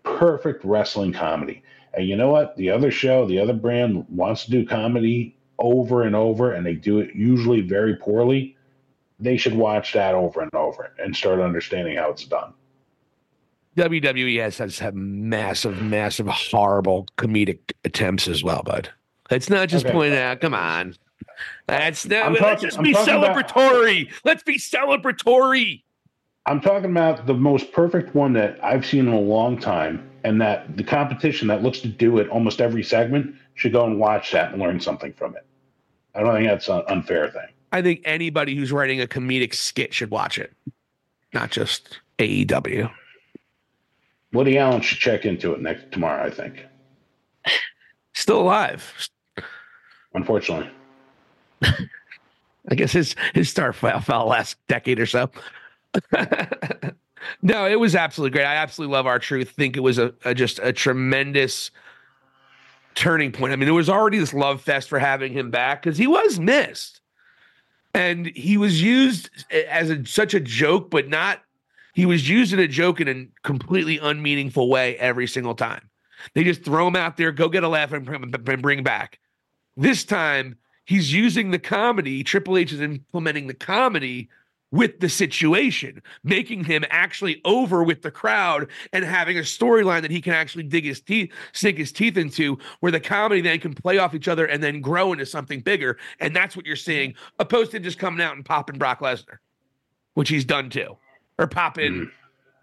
[0.04, 1.64] perfect wrestling comedy.
[1.94, 2.56] And you know what?
[2.58, 6.74] The other show, the other brand wants to do comedy over and over, and they
[6.74, 8.56] do it usually very poorly.
[9.20, 12.54] They should watch that over and over and start understanding how it's done.
[13.78, 18.90] WWE has, has had massive, massive, horrible comedic attempts as well, bud.
[19.30, 19.94] Let's not just Okay.
[19.94, 20.42] point out.
[20.42, 20.96] Come on,
[21.68, 22.26] that's not.
[22.26, 24.12] I'm let's just I'm be talking about- celebratory.
[24.26, 25.84] let's be celebratory.
[26.46, 30.42] I'm talking about the most perfect one that I've seen in a long time, and
[30.42, 34.32] that the competition that looks to do it almost every segment should go and watch
[34.32, 35.46] that and learn something from it.
[36.16, 37.48] I don't think that's an unfair thing.
[37.72, 40.54] I think anybody who's writing a comedic skit should watch it,
[41.34, 42.92] not just AEW.
[44.34, 46.26] Woody Allen should check into it next tomorrow.
[46.26, 46.66] I think.
[48.14, 49.10] Still alive.
[50.14, 50.70] Unfortunately,
[51.64, 55.30] I guess his his star fell, fell last decade or so.
[57.42, 58.46] No, it was absolutely great.
[58.46, 59.52] I absolutely love R-Truth.
[59.52, 61.72] Think it was a, a just a tremendous
[62.96, 63.54] turning point.
[63.54, 66.40] I mean, it was already this love fest for having him back because he was
[66.40, 67.02] missed,
[67.94, 69.30] and he was used
[69.70, 71.42] as a, such a joke, but not.
[71.94, 75.90] He was used in a joke in a completely unmeaningful way every single time.
[76.34, 79.20] They just throw him out there, go get a laugh, and bring him back.
[79.76, 82.24] This time, he's using the comedy.
[82.24, 84.30] Triple H is implementing the comedy
[84.72, 90.12] with the situation, making him actually over with the crowd and having a storyline that
[90.12, 93.74] he can actually dig his teeth, sink his teeth into, where the comedy then can
[93.74, 95.98] play off each other and then grow into something bigger.
[96.20, 99.38] And that's what you're seeing, opposed to just coming out and popping Brock Lesnar,
[100.14, 100.98] which he's done too,
[101.38, 102.12] or popping, mm.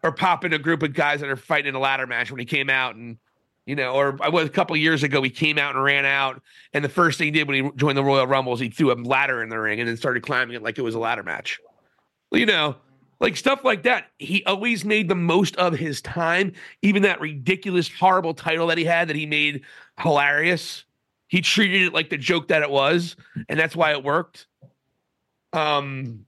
[0.03, 2.47] or popping a group of guys that are fighting in a ladder match when he
[2.47, 3.19] came out and.
[3.67, 6.41] You know, or I was a couple years ago, he came out and ran out,
[6.73, 8.91] and the first thing he did when he joined the Royal Rumble is he threw
[8.91, 11.23] a ladder in the ring and then started climbing it like it was a ladder
[11.23, 11.61] match
[12.33, 12.77] you know,
[13.21, 14.07] like stuff like that.
[14.19, 16.53] He always made the most of his time.
[16.83, 19.63] Even that ridiculous, horrible title that he had that he made
[19.99, 20.85] hilarious.
[21.29, 23.17] He treated it like the joke that it was,
[23.49, 24.47] and that's why it worked.
[25.53, 26.25] Um,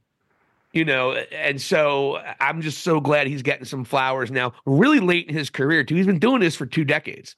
[0.73, 5.29] you know, and so I'm just so glad he's getting some flowers now, really late
[5.29, 5.97] in his career, too.
[5.97, 7.35] He's been doing this for two decades.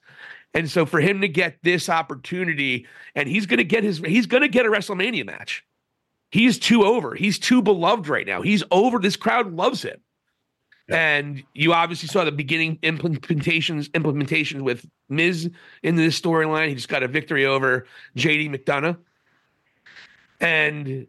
[0.55, 4.49] And so for him to get this opportunity, and he's gonna get his he's gonna
[4.49, 5.65] get a WrestleMania match.
[6.33, 7.15] He's too over.
[7.15, 8.41] He's too beloved right now.
[8.41, 8.99] He's over.
[8.99, 10.01] This crowd loves him.
[10.89, 15.51] And you obviously saw the beginning implementations implementations with Miz
[15.83, 16.69] in this storyline.
[16.69, 18.97] He just got a victory over JD McDonagh.
[20.41, 21.07] And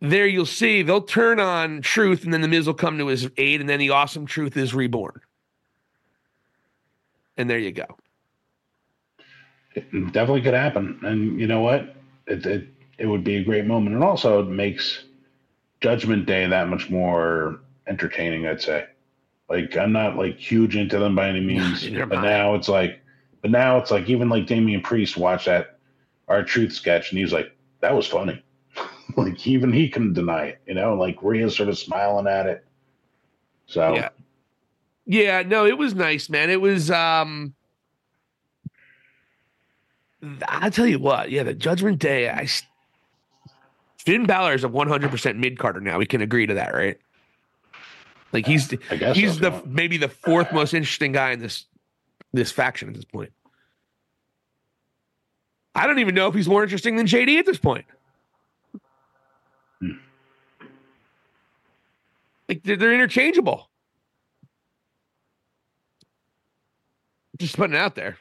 [0.00, 3.30] there you'll see they'll turn on truth, and then the Miz will come to his
[3.36, 5.20] aid, and then the awesome truth is reborn.
[7.36, 7.86] And there you go.
[9.74, 10.98] It definitely could happen.
[11.02, 11.96] And you know what?
[12.26, 12.68] It, it
[13.02, 13.96] it would be a great moment.
[13.96, 15.02] And also, it makes
[15.80, 18.86] Judgment Day that much more entertaining, I'd say.
[19.50, 23.02] Like, I'm not like huge into them by any means, but now it's like,
[23.40, 25.80] but now it's like, even like Damian Priest watched that
[26.28, 28.40] R-Truth sketch and he was like, that was funny.
[29.16, 32.64] like, even he couldn't deny it, you know, like Rhea's sort of smiling at it.
[33.66, 34.10] So, yeah.
[35.06, 36.50] Yeah, no, it was nice, man.
[36.50, 37.54] It was, um,
[40.46, 42.46] I'll tell you what, yeah, the Judgment Day, I
[44.04, 45.96] Finn Balor is a 100% mid carder now.
[45.98, 46.98] We can agree to that, right?
[48.32, 48.70] Like he's
[49.14, 51.66] he's so, the maybe the fourth most interesting guy in this
[52.32, 53.30] this faction at this point.
[55.74, 57.84] I don't even know if he's more interesting than JD at this point.
[59.80, 59.90] Hmm.
[62.48, 63.68] Like they're, they're interchangeable.
[67.38, 68.16] Just putting it out there.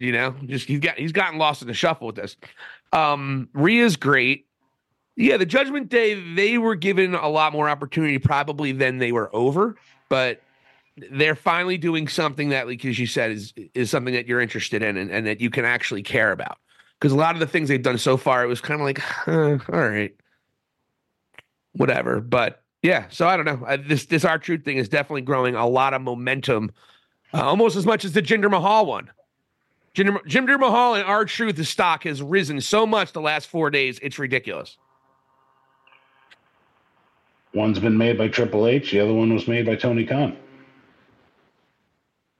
[0.00, 2.36] You know, just he's got he's gotten lost in the shuffle with this.
[2.92, 4.46] Um, Rhea's great.
[5.16, 9.34] Yeah, the Judgment Day they were given a lot more opportunity probably than they were
[9.34, 9.76] over,
[10.08, 10.40] but
[11.10, 14.82] they're finally doing something that, like as you said, is is something that you're interested
[14.82, 16.58] in and, and that you can actually care about.
[16.98, 19.00] Because a lot of the things they've done so far, it was kind of like,
[19.28, 20.14] all right,
[21.72, 22.20] whatever.
[22.20, 23.64] But yeah, so I don't know.
[23.66, 26.72] Uh, this this R-Truth thing is definitely growing a lot of momentum,
[27.34, 29.10] uh, almost as much as the Jinder Mahal one.
[29.94, 33.98] Jinder, Jinder Mahal and R-Truth, the stock has risen so much the last four days.
[34.02, 34.76] It's ridiculous.
[37.54, 38.90] One's been made by Triple H.
[38.90, 40.36] The other one was made by Tony Khan.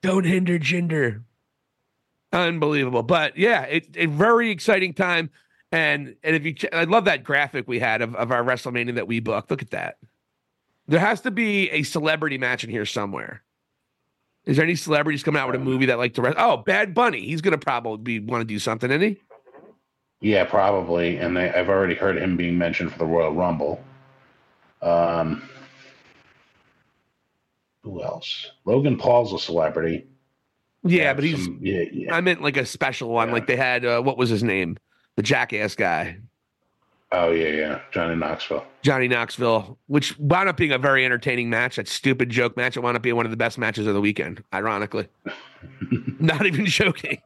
[0.03, 1.22] Don't hinder Jinder.
[2.32, 3.03] Unbelievable.
[3.03, 5.30] But yeah, it's a very exciting time.
[5.72, 9.09] And and if you, I love that graphic we had of, of our WrestleMania that
[9.09, 9.51] we booked.
[9.51, 9.96] Look at that.
[10.86, 13.42] There has to be a celebrity match in here somewhere.
[14.49, 16.38] Is there any celebrities coming out with a movie that like to rest?
[16.40, 17.20] Oh, Bad Bunny.
[17.20, 19.20] He's gonna probably be want to do something, isn't he?
[20.22, 21.18] Yeah, probably.
[21.18, 23.84] And they, I've already heard him being mentioned for the Royal Rumble.
[24.80, 25.46] Um,
[27.82, 28.51] who else?
[28.64, 30.07] Logan Paul's a celebrity.
[30.82, 31.44] Yeah, but he's.
[31.44, 33.28] Some, yeah, yeah, I meant like a special one.
[33.28, 33.34] Yeah.
[33.34, 33.84] Like they had.
[33.84, 34.78] Uh, what was his name?
[35.16, 36.16] The Jackass guy.
[37.11, 38.66] Oh yeah, yeah, Johnny Knoxville.
[38.82, 41.76] Johnny Knoxville, which wound up being a very entertaining match.
[41.76, 42.76] That stupid joke match.
[42.76, 44.44] It wound up being one of the best matches of the weekend.
[44.52, 45.09] Ironically,
[46.18, 47.22] not even joking.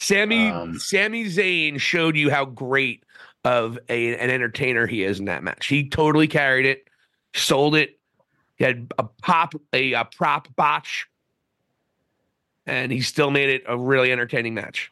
[0.00, 3.04] Sami um, Sami Zayn showed you how great
[3.44, 5.66] of a, an entertainer he is in that match.
[5.66, 6.88] He totally carried it,
[7.34, 7.98] sold it.
[8.56, 11.06] He had a pop a, a prop botch,
[12.66, 14.90] and he still made it a really entertaining match.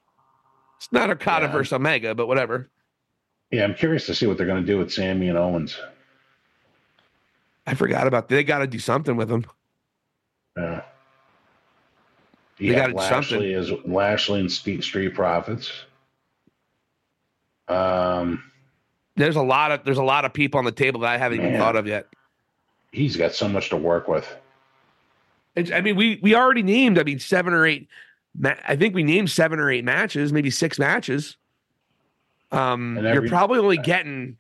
[0.78, 1.52] It's not Okada yeah.
[1.52, 2.70] versus Omega, but whatever.
[3.50, 5.76] Yeah, I'm curious to see what they're going to do with Sami and Owens.
[7.66, 9.44] I forgot about they got to do something with them.
[10.56, 10.82] Yeah.
[12.58, 15.72] They got Lashley Is Lashley and Street, Street Profits.
[17.68, 18.44] Um,
[19.16, 21.40] There's a lot of there's a lot of people on the table that I haven't
[21.40, 22.06] even thought of yet.
[22.92, 24.28] He's got so much to work with.
[25.54, 26.98] It's, I mean, we we already named.
[26.98, 27.88] I mean, seven or eight.
[28.44, 31.36] I think we named seven or eight matches, maybe six matches.
[32.52, 34.36] Um, And you're probably only getting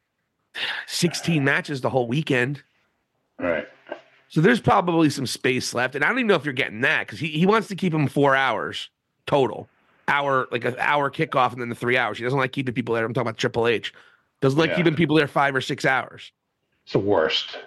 [0.86, 2.62] sixteen matches the whole weekend.
[3.38, 3.66] Right.
[4.28, 7.06] So there's probably some space left, and I don't even know if you're getting that
[7.06, 8.88] because he, he wants to keep him four hours
[9.26, 9.68] total,
[10.08, 12.18] hour like an hour kickoff and then the three hours.
[12.18, 13.04] He doesn't like keeping people there.
[13.04, 13.92] I'm talking about Triple H.
[14.40, 14.76] Doesn't like Yeah.
[14.76, 16.32] keeping people there five or six hours.
[16.84, 17.58] It's the worst.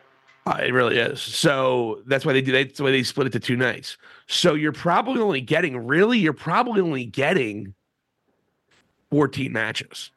[0.46, 1.22] Uh, it really is.
[1.22, 2.52] So that's why they do.
[2.52, 3.98] That's why they split it to two nights.
[4.28, 6.18] So you're probably only getting really.
[6.20, 7.74] You're probably only getting
[9.12, 10.12] 14 matches.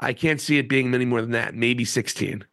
[0.00, 1.54] I can't see it being many more than that.
[1.54, 2.44] Maybe 16.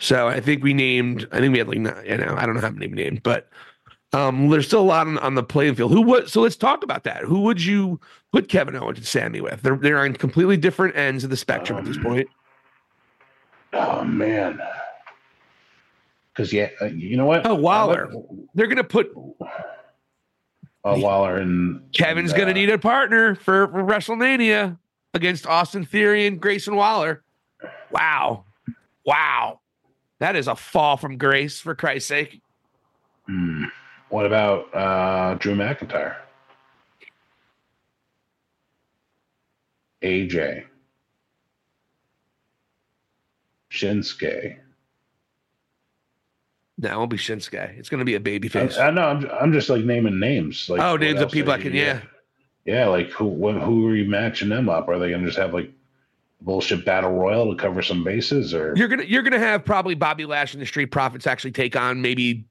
[0.00, 1.26] So I think we named.
[1.32, 3.48] I think we had like you know I don't know how many we named, but
[4.12, 5.90] um, there's still a lot on, on the playing field.
[5.92, 6.28] Who would?
[6.28, 7.24] So let's talk about that.
[7.24, 8.00] Who would you
[8.32, 9.60] put Kevin Owens and Sami with?
[9.62, 12.28] They're they're on completely different ends of the spectrum at this Um, point.
[13.72, 14.60] Oh man.
[16.32, 17.44] Because yeah, uh, you know what?
[17.44, 18.08] Oh, Waller.
[18.54, 19.12] They're gonna put
[20.84, 24.78] Oh, Waller and Kevin's and, going to uh, need a partner for, for WrestleMania
[25.18, 27.22] against Austin Theory and Grayson Waller.
[27.90, 28.44] Wow.
[29.04, 29.60] Wow.
[30.20, 32.40] That is a fall from grace, for Christ's sake.
[33.26, 33.64] hmm.
[34.08, 36.16] What about uh, Drew McIntyre?
[40.02, 40.64] AJ.
[43.70, 44.56] Shinsuke.
[46.78, 47.78] No, it won't be Shinsuke.
[47.78, 48.78] It's going to be a baby face.
[48.78, 49.02] I, I know.
[49.02, 50.70] I'm, I'm just like naming names.
[50.70, 52.00] Like oh, names of people I can, you- yeah.
[52.68, 54.88] Yeah, like who wh- who are you matching them up?
[54.90, 55.72] Are they gonna just have like
[56.42, 60.26] bullshit battle royal to cover some bases, or You're gonna you're gonna have probably Bobby
[60.26, 62.44] Lash and the Street Profits actually take on maybe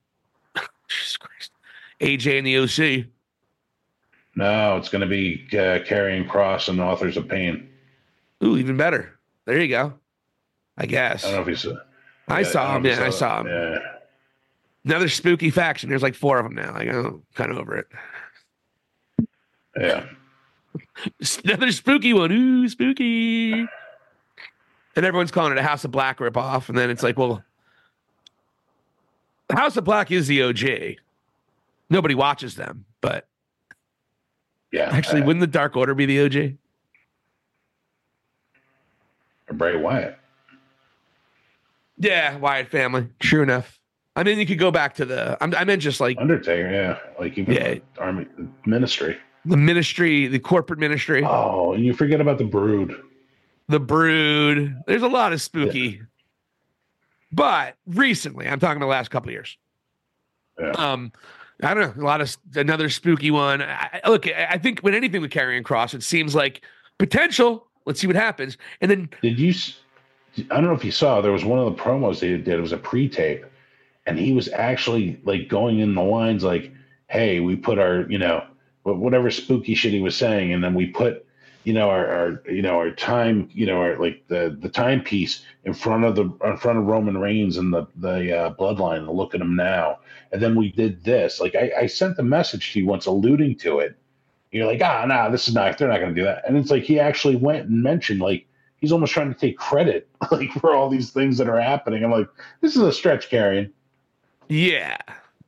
[0.87, 1.51] Jesus Christ,
[2.01, 3.05] AJ and the OC.
[4.35, 4.75] no?
[4.77, 7.69] It's gonna be uh, Karrion Kross and authors of pain.
[8.43, 9.13] Ooh, even better.
[9.45, 9.93] There you go.
[10.79, 11.73] I guess I don't know if saw.
[12.27, 12.81] I saw him.
[12.81, 13.47] don't know if Yeah, I saw him.
[13.49, 13.77] Yeah,
[14.83, 15.89] Another spooky faction.
[15.89, 16.73] There's like four of them now.
[16.73, 17.87] Like I'm kind of over it.
[19.79, 20.05] Yeah.
[21.43, 22.31] Another spooky one.
[22.31, 23.51] Ooh, spooky.
[23.53, 26.69] And everyone's calling it a House of Black ripoff.
[26.69, 27.43] And then it's like, well,
[29.47, 30.97] the House of Black is the OG.
[31.89, 33.27] Nobody watches them, but
[34.71, 36.57] Yeah, actually, uh, wouldn't the Dark Order be the OG?
[39.57, 40.19] Bray Wyatt.
[41.97, 43.07] Yeah, Wyatt family.
[43.19, 43.79] True enough.
[44.15, 45.37] I mean, you could go back to the.
[45.41, 47.73] I'm, I meant just like Undertaker, yeah, like even Yeah.
[47.75, 48.27] the army
[48.65, 49.17] ministry.
[49.47, 52.95] The ministry, the corporate ministry, Oh, and you forget about the Brood.
[53.67, 54.81] the Brood.
[54.87, 56.01] There's a lot of spooky.
[57.31, 59.57] But recently, I'm talking the last couple years.
[60.59, 60.71] Yeah.
[60.71, 61.11] Um,
[61.61, 62.03] I don't know.
[62.03, 63.61] A lot of another spooky one.
[63.61, 66.61] I, look, I think when anything with Karrion Kross, it seems like
[66.97, 67.67] potential.
[67.85, 68.57] Let's see what happens.
[68.81, 69.53] And then Did you?
[70.51, 71.19] I don't know if you saw.
[71.21, 72.47] There was one of the promos they did.
[72.47, 73.45] It was a pre-tape,
[74.05, 76.71] and he was actually like going in the lines like,
[77.07, 78.45] "Hey, we put our, you know,
[78.95, 81.25] whatever spooky shit he was saying, and then we put,
[81.63, 85.43] you know, our, our you know, our time, you know, our like the the timepiece
[85.65, 88.99] in front of the in front of Roman Reigns and the the uh, bloodline.
[88.99, 89.99] And look at him now.
[90.31, 91.39] And then we did this.
[91.39, 93.95] Like I, I sent the message to you once, alluding to it.
[94.51, 95.77] You're like, ah, nah, this is not.
[95.77, 96.43] They're not going to do that.
[96.47, 100.07] And it's like he actually went and mentioned like he's almost trying to take credit
[100.31, 102.03] like for all these things that are happening.
[102.03, 102.29] I'm like,
[102.61, 103.71] this is a stretch Karrion.
[104.47, 104.97] yeah,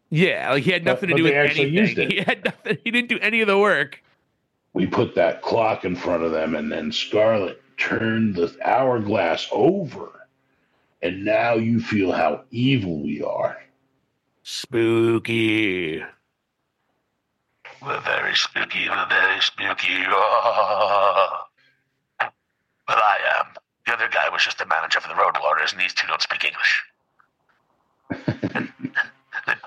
[0.09, 1.73] yeah, like he had But- nothing to do with anything.
[1.73, 2.11] used it.
[2.13, 2.77] He had nothing.
[2.83, 4.01] He didn't do any of the work.
[4.73, 10.27] We put that clock in front of them, and then Scarlett turned the hourglass over,
[11.01, 13.57] and now you feel how evil we are.
[14.43, 16.03] Spooky.
[17.81, 18.89] We're very spooky.
[18.89, 20.03] We're very spooky.
[20.07, 21.45] Ah.
[22.21, 22.27] Oh.
[22.87, 23.53] But I am.
[23.85, 26.21] The other guy was just a manager for the Road Warriors, and these two don't
[26.21, 26.83] speak English.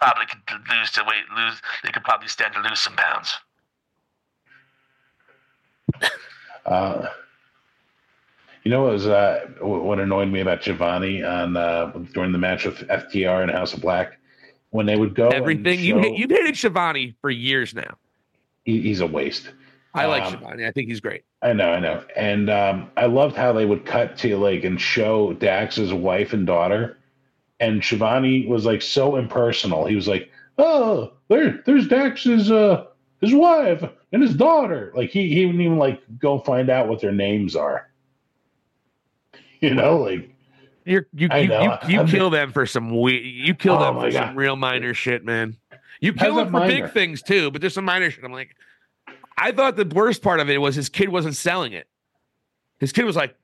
[0.02, 1.22] They probably could lose to weight.
[1.36, 1.62] Lose.
[1.84, 3.34] They could probably stand to lose some pounds.
[6.66, 7.06] Uh,
[8.64, 12.64] you know what was uh, what annoyed me about Schiavone on uh, during the match
[12.64, 14.18] with FTR and House of Black
[14.70, 17.96] when they would go Everything you show- hate, you've hated Schiavone for years now.
[18.64, 19.52] he- he's a waste.
[19.94, 20.66] I like Um, Schiavone.
[20.66, 21.24] I think he's great.
[21.42, 24.80] I know, I know, and um, I loved how they would cut to like and
[24.80, 26.96] show Dax's wife and daughter,
[27.62, 29.86] and Schiavone was like so impersonal.
[29.86, 32.86] He was like, "Oh, there, there's Dax's uh,
[33.20, 33.82] his wife
[34.12, 37.56] and his daughter." Like he, he wouldn't even like go find out what their names
[37.56, 37.88] are.
[39.60, 40.28] You know, like
[40.84, 41.62] You're, you I you know.
[41.62, 44.56] you, you I'm- kill them for some we you kill Oh them for some real
[44.56, 45.56] minor shit, man.
[46.00, 46.66] You How's kill them for minor?
[46.66, 48.24] big things too, but there's some minor shit.
[48.24, 48.56] I'm like,
[49.38, 51.86] I thought the worst part of it was his kid wasn't selling it.
[52.80, 53.36] His kid was like,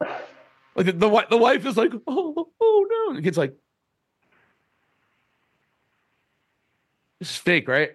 [0.00, 3.08] Like the, the the wife is like, oh, oh no.
[3.10, 3.54] And the kid's like,
[7.22, 7.92] fake, right?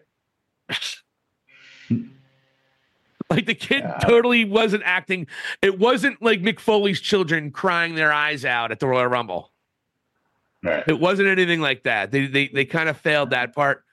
[1.90, 2.10] Mm.
[3.30, 3.98] like the kid Yeah.
[4.00, 5.28] totally wasn't acting.
[5.62, 9.52] It wasn't like Mick Foley's children crying their eyes out at the Royal Rumble.
[10.64, 10.84] Right.
[10.88, 12.12] It wasn't anything like that.
[12.12, 13.84] They they they kind of failed that part.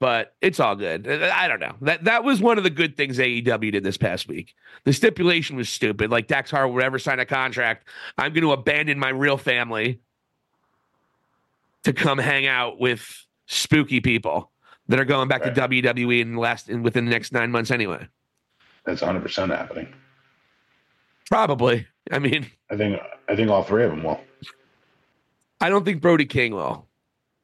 [0.00, 1.08] But it's all good.
[1.08, 1.74] I don't know.
[1.80, 4.54] That that was one of the good things AEW did this past week.
[4.84, 6.10] The stipulation was stupid.
[6.10, 7.88] Like Dax Harwood would ever sign a contract.
[8.16, 9.98] I'm going to abandon my real family
[11.82, 14.52] to come hang out with spooky people
[14.86, 15.54] that are going back Right.
[15.54, 18.06] to WWE in the last in within the next nine months anyway.
[18.84, 19.92] That's 100 percent happening.
[21.28, 21.86] Probably.
[22.10, 24.20] I mean, I think I think all three of them will.
[25.60, 26.86] I don't think Brody King will.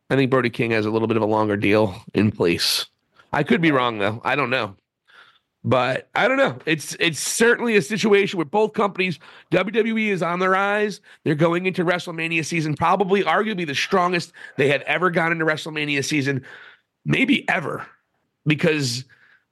[0.08, 2.86] I think Brody King has a little bit of a longer deal in place.
[3.32, 4.20] I could be wrong though.
[4.24, 4.76] I don't know.
[5.66, 6.58] But I don't know.
[6.66, 9.18] It's it's certainly a situation where both companies,
[9.50, 11.00] WWE is on the rise.
[11.24, 16.04] They're going into WrestleMania season, probably arguably the strongest they had ever gone into WrestleMania
[16.04, 16.44] season,
[17.06, 17.86] maybe ever.
[18.46, 19.06] Because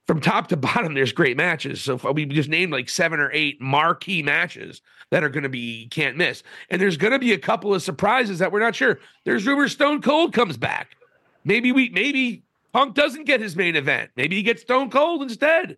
[0.05, 1.81] from top to bottom, there's great matches.
[1.81, 5.87] So we just named like seven or eight marquee matches that are going to be
[5.87, 6.43] can't miss.
[6.69, 8.99] And there's going to be a couple of surprises that we're not sure.
[9.25, 10.95] There's rumors Stone Cold comes back.
[11.43, 14.11] Maybe we maybe Punk doesn't get his main event.
[14.15, 15.77] Maybe he gets Stone Cold instead.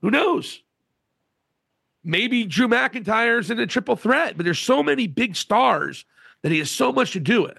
[0.00, 0.62] Who knows?
[2.04, 6.04] Maybe Drew McIntyre's in a triple threat, but there's so many big stars
[6.42, 7.58] that he has so much to do with.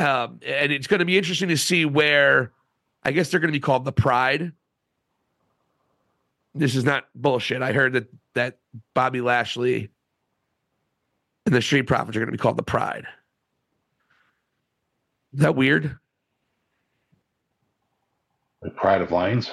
[0.00, 2.52] Um, and it's going to be interesting to see where
[3.04, 4.52] I guess they're going to be called the Pride.
[6.54, 7.62] This is not bullshit.
[7.62, 8.58] I heard that that
[8.94, 9.90] Bobby Lashley
[11.46, 13.06] and the Street Profits are going to be called the Pride.
[15.32, 15.96] Is that weird?
[18.62, 19.50] The Pride of Lions.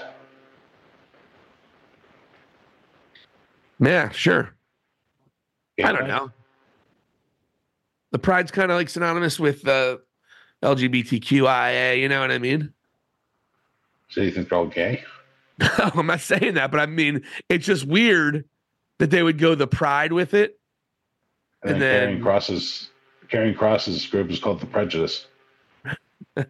[3.79, 4.53] Yeah, sure.
[5.83, 6.31] I don't know.
[8.11, 9.97] The pride's kind of like synonymous with uh,
[10.63, 11.99] LGBTQIA.
[11.99, 12.73] You know what I mean?
[14.09, 15.03] So you think they're all gay?
[15.59, 18.45] No, I'm not saying that, but I mean it's just weird
[18.99, 20.59] that they would go the pride with it.
[21.63, 22.89] And, And then, then- Karrion Kross's
[23.29, 25.27] Karrion Kross's group is called the Prejudice.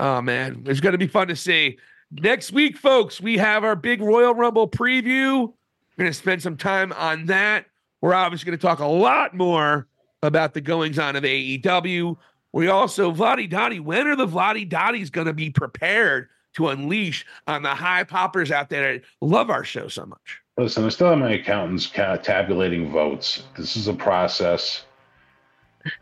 [0.00, 1.78] oh man, it's going to be fun to see.
[2.12, 5.40] Next week, folks, we have our big Royal Rumble preview.
[5.42, 7.66] We're going to spend some time on that.
[8.00, 9.88] We're obviously going to talk a lot more
[10.22, 12.16] about the goings on of AEW.
[12.52, 17.26] We also, Vladi Dottie, when are the Vladi Dotties going to be prepared to unleash
[17.46, 20.40] on the high poppers out there that love our show so much?
[20.56, 23.42] Listen, I still have my accountants tabulating votes.
[23.56, 24.84] This is a process.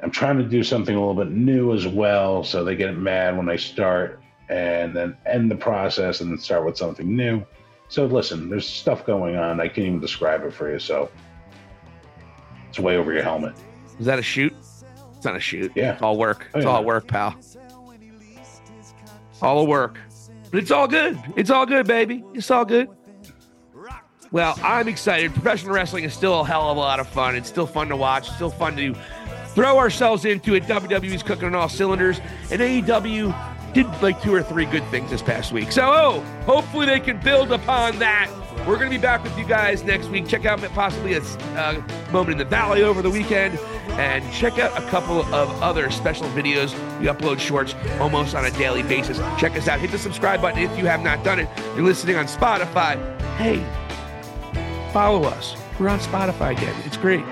[0.02, 3.36] I'm trying to do something a little bit new as well, so they get mad
[3.36, 7.42] when I start, and then end the process and then start with something new.
[7.88, 9.60] So listen, there's stuff going on.
[9.60, 10.78] I can't even describe it for you.
[10.78, 11.10] So
[12.68, 13.54] it's way over your helmet.
[13.98, 14.52] Is that a shoot?
[15.16, 15.72] It's not a shoot.
[15.74, 15.92] Yeah.
[15.94, 16.48] It's all work.
[16.54, 16.70] Oh, It's yeah.
[16.72, 17.34] all work, pal.
[19.42, 19.98] All work.
[20.50, 21.18] But it's all good.
[21.36, 22.24] It's all good, baby.
[22.34, 22.88] It's all good.
[24.30, 25.32] Well, I'm excited.
[25.32, 27.36] Professional wrestling is still a hell of a lot of fun.
[27.36, 28.26] It's still fun to watch.
[28.26, 28.94] It's still fun to
[29.48, 30.64] throw ourselves into it.
[30.64, 32.20] WWE's cooking on all cylinders.
[32.50, 33.32] And AEW
[33.74, 35.72] did like two or three good things this past week.
[35.72, 38.30] So, oh, hopefully they can build upon that.
[38.66, 40.26] We're going to be back with you guys next week.
[40.26, 43.58] Check out possibly a uh, moment in the valley over the weekend
[43.98, 46.72] and check out a couple of other special videos.
[47.00, 49.18] We upload shorts almost on a daily basis.
[49.38, 49.80] Check us out.
[49.80, 51.48] Hit the subscribe button if you have not done it.
[51.74, 52.96] You're listening on Spotify.
[53.36, 53.62] Hey,
[54.92, 55.56] follow us.
[55.78, 56.74] We're on Spotify again.
[56.86, 57.24] It's great.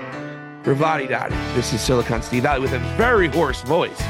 [0.63, 4.01] Vladi Dottie, this is Silicon Steve Valli with a very hoarse voice.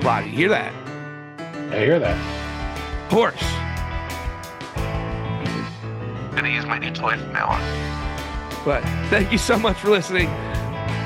[0.00, 0.85] Vladi, hear that?
[1.70, 2.16] I hear that.
[3.10, 3.34] Horse.
[4.76, 7.60] I'm gonna use my new toy from now on.
[8.64, 10.28] But thank you so much for listening.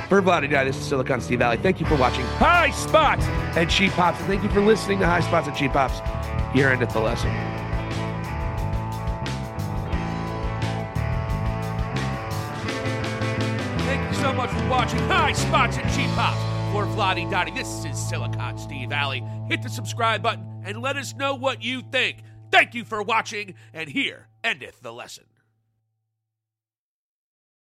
[0.09, 1.57] For Vladi Dottie, this is Silicon Steve Valli.
[1.57, 3.25] Thank you for watching High Spots
[3.57, 4.19] and Cheap Pops.
[4.19, 6.01] And thank you for listening to High Spots and Cheap Pops.
[6.53, 7.31] Here endeth the lesson.
[13.87, 16.50] Thank you so much for watching High Spots and Cheap Pops.
[16.81, 19.23] For Vladi Dottie, this is Silicon Steve Alley.
[19.49, 22.23] Hit the subscribe button and let us know what you think.
[22.51, 25.30] Thank you for watching, and here endeth the lesson.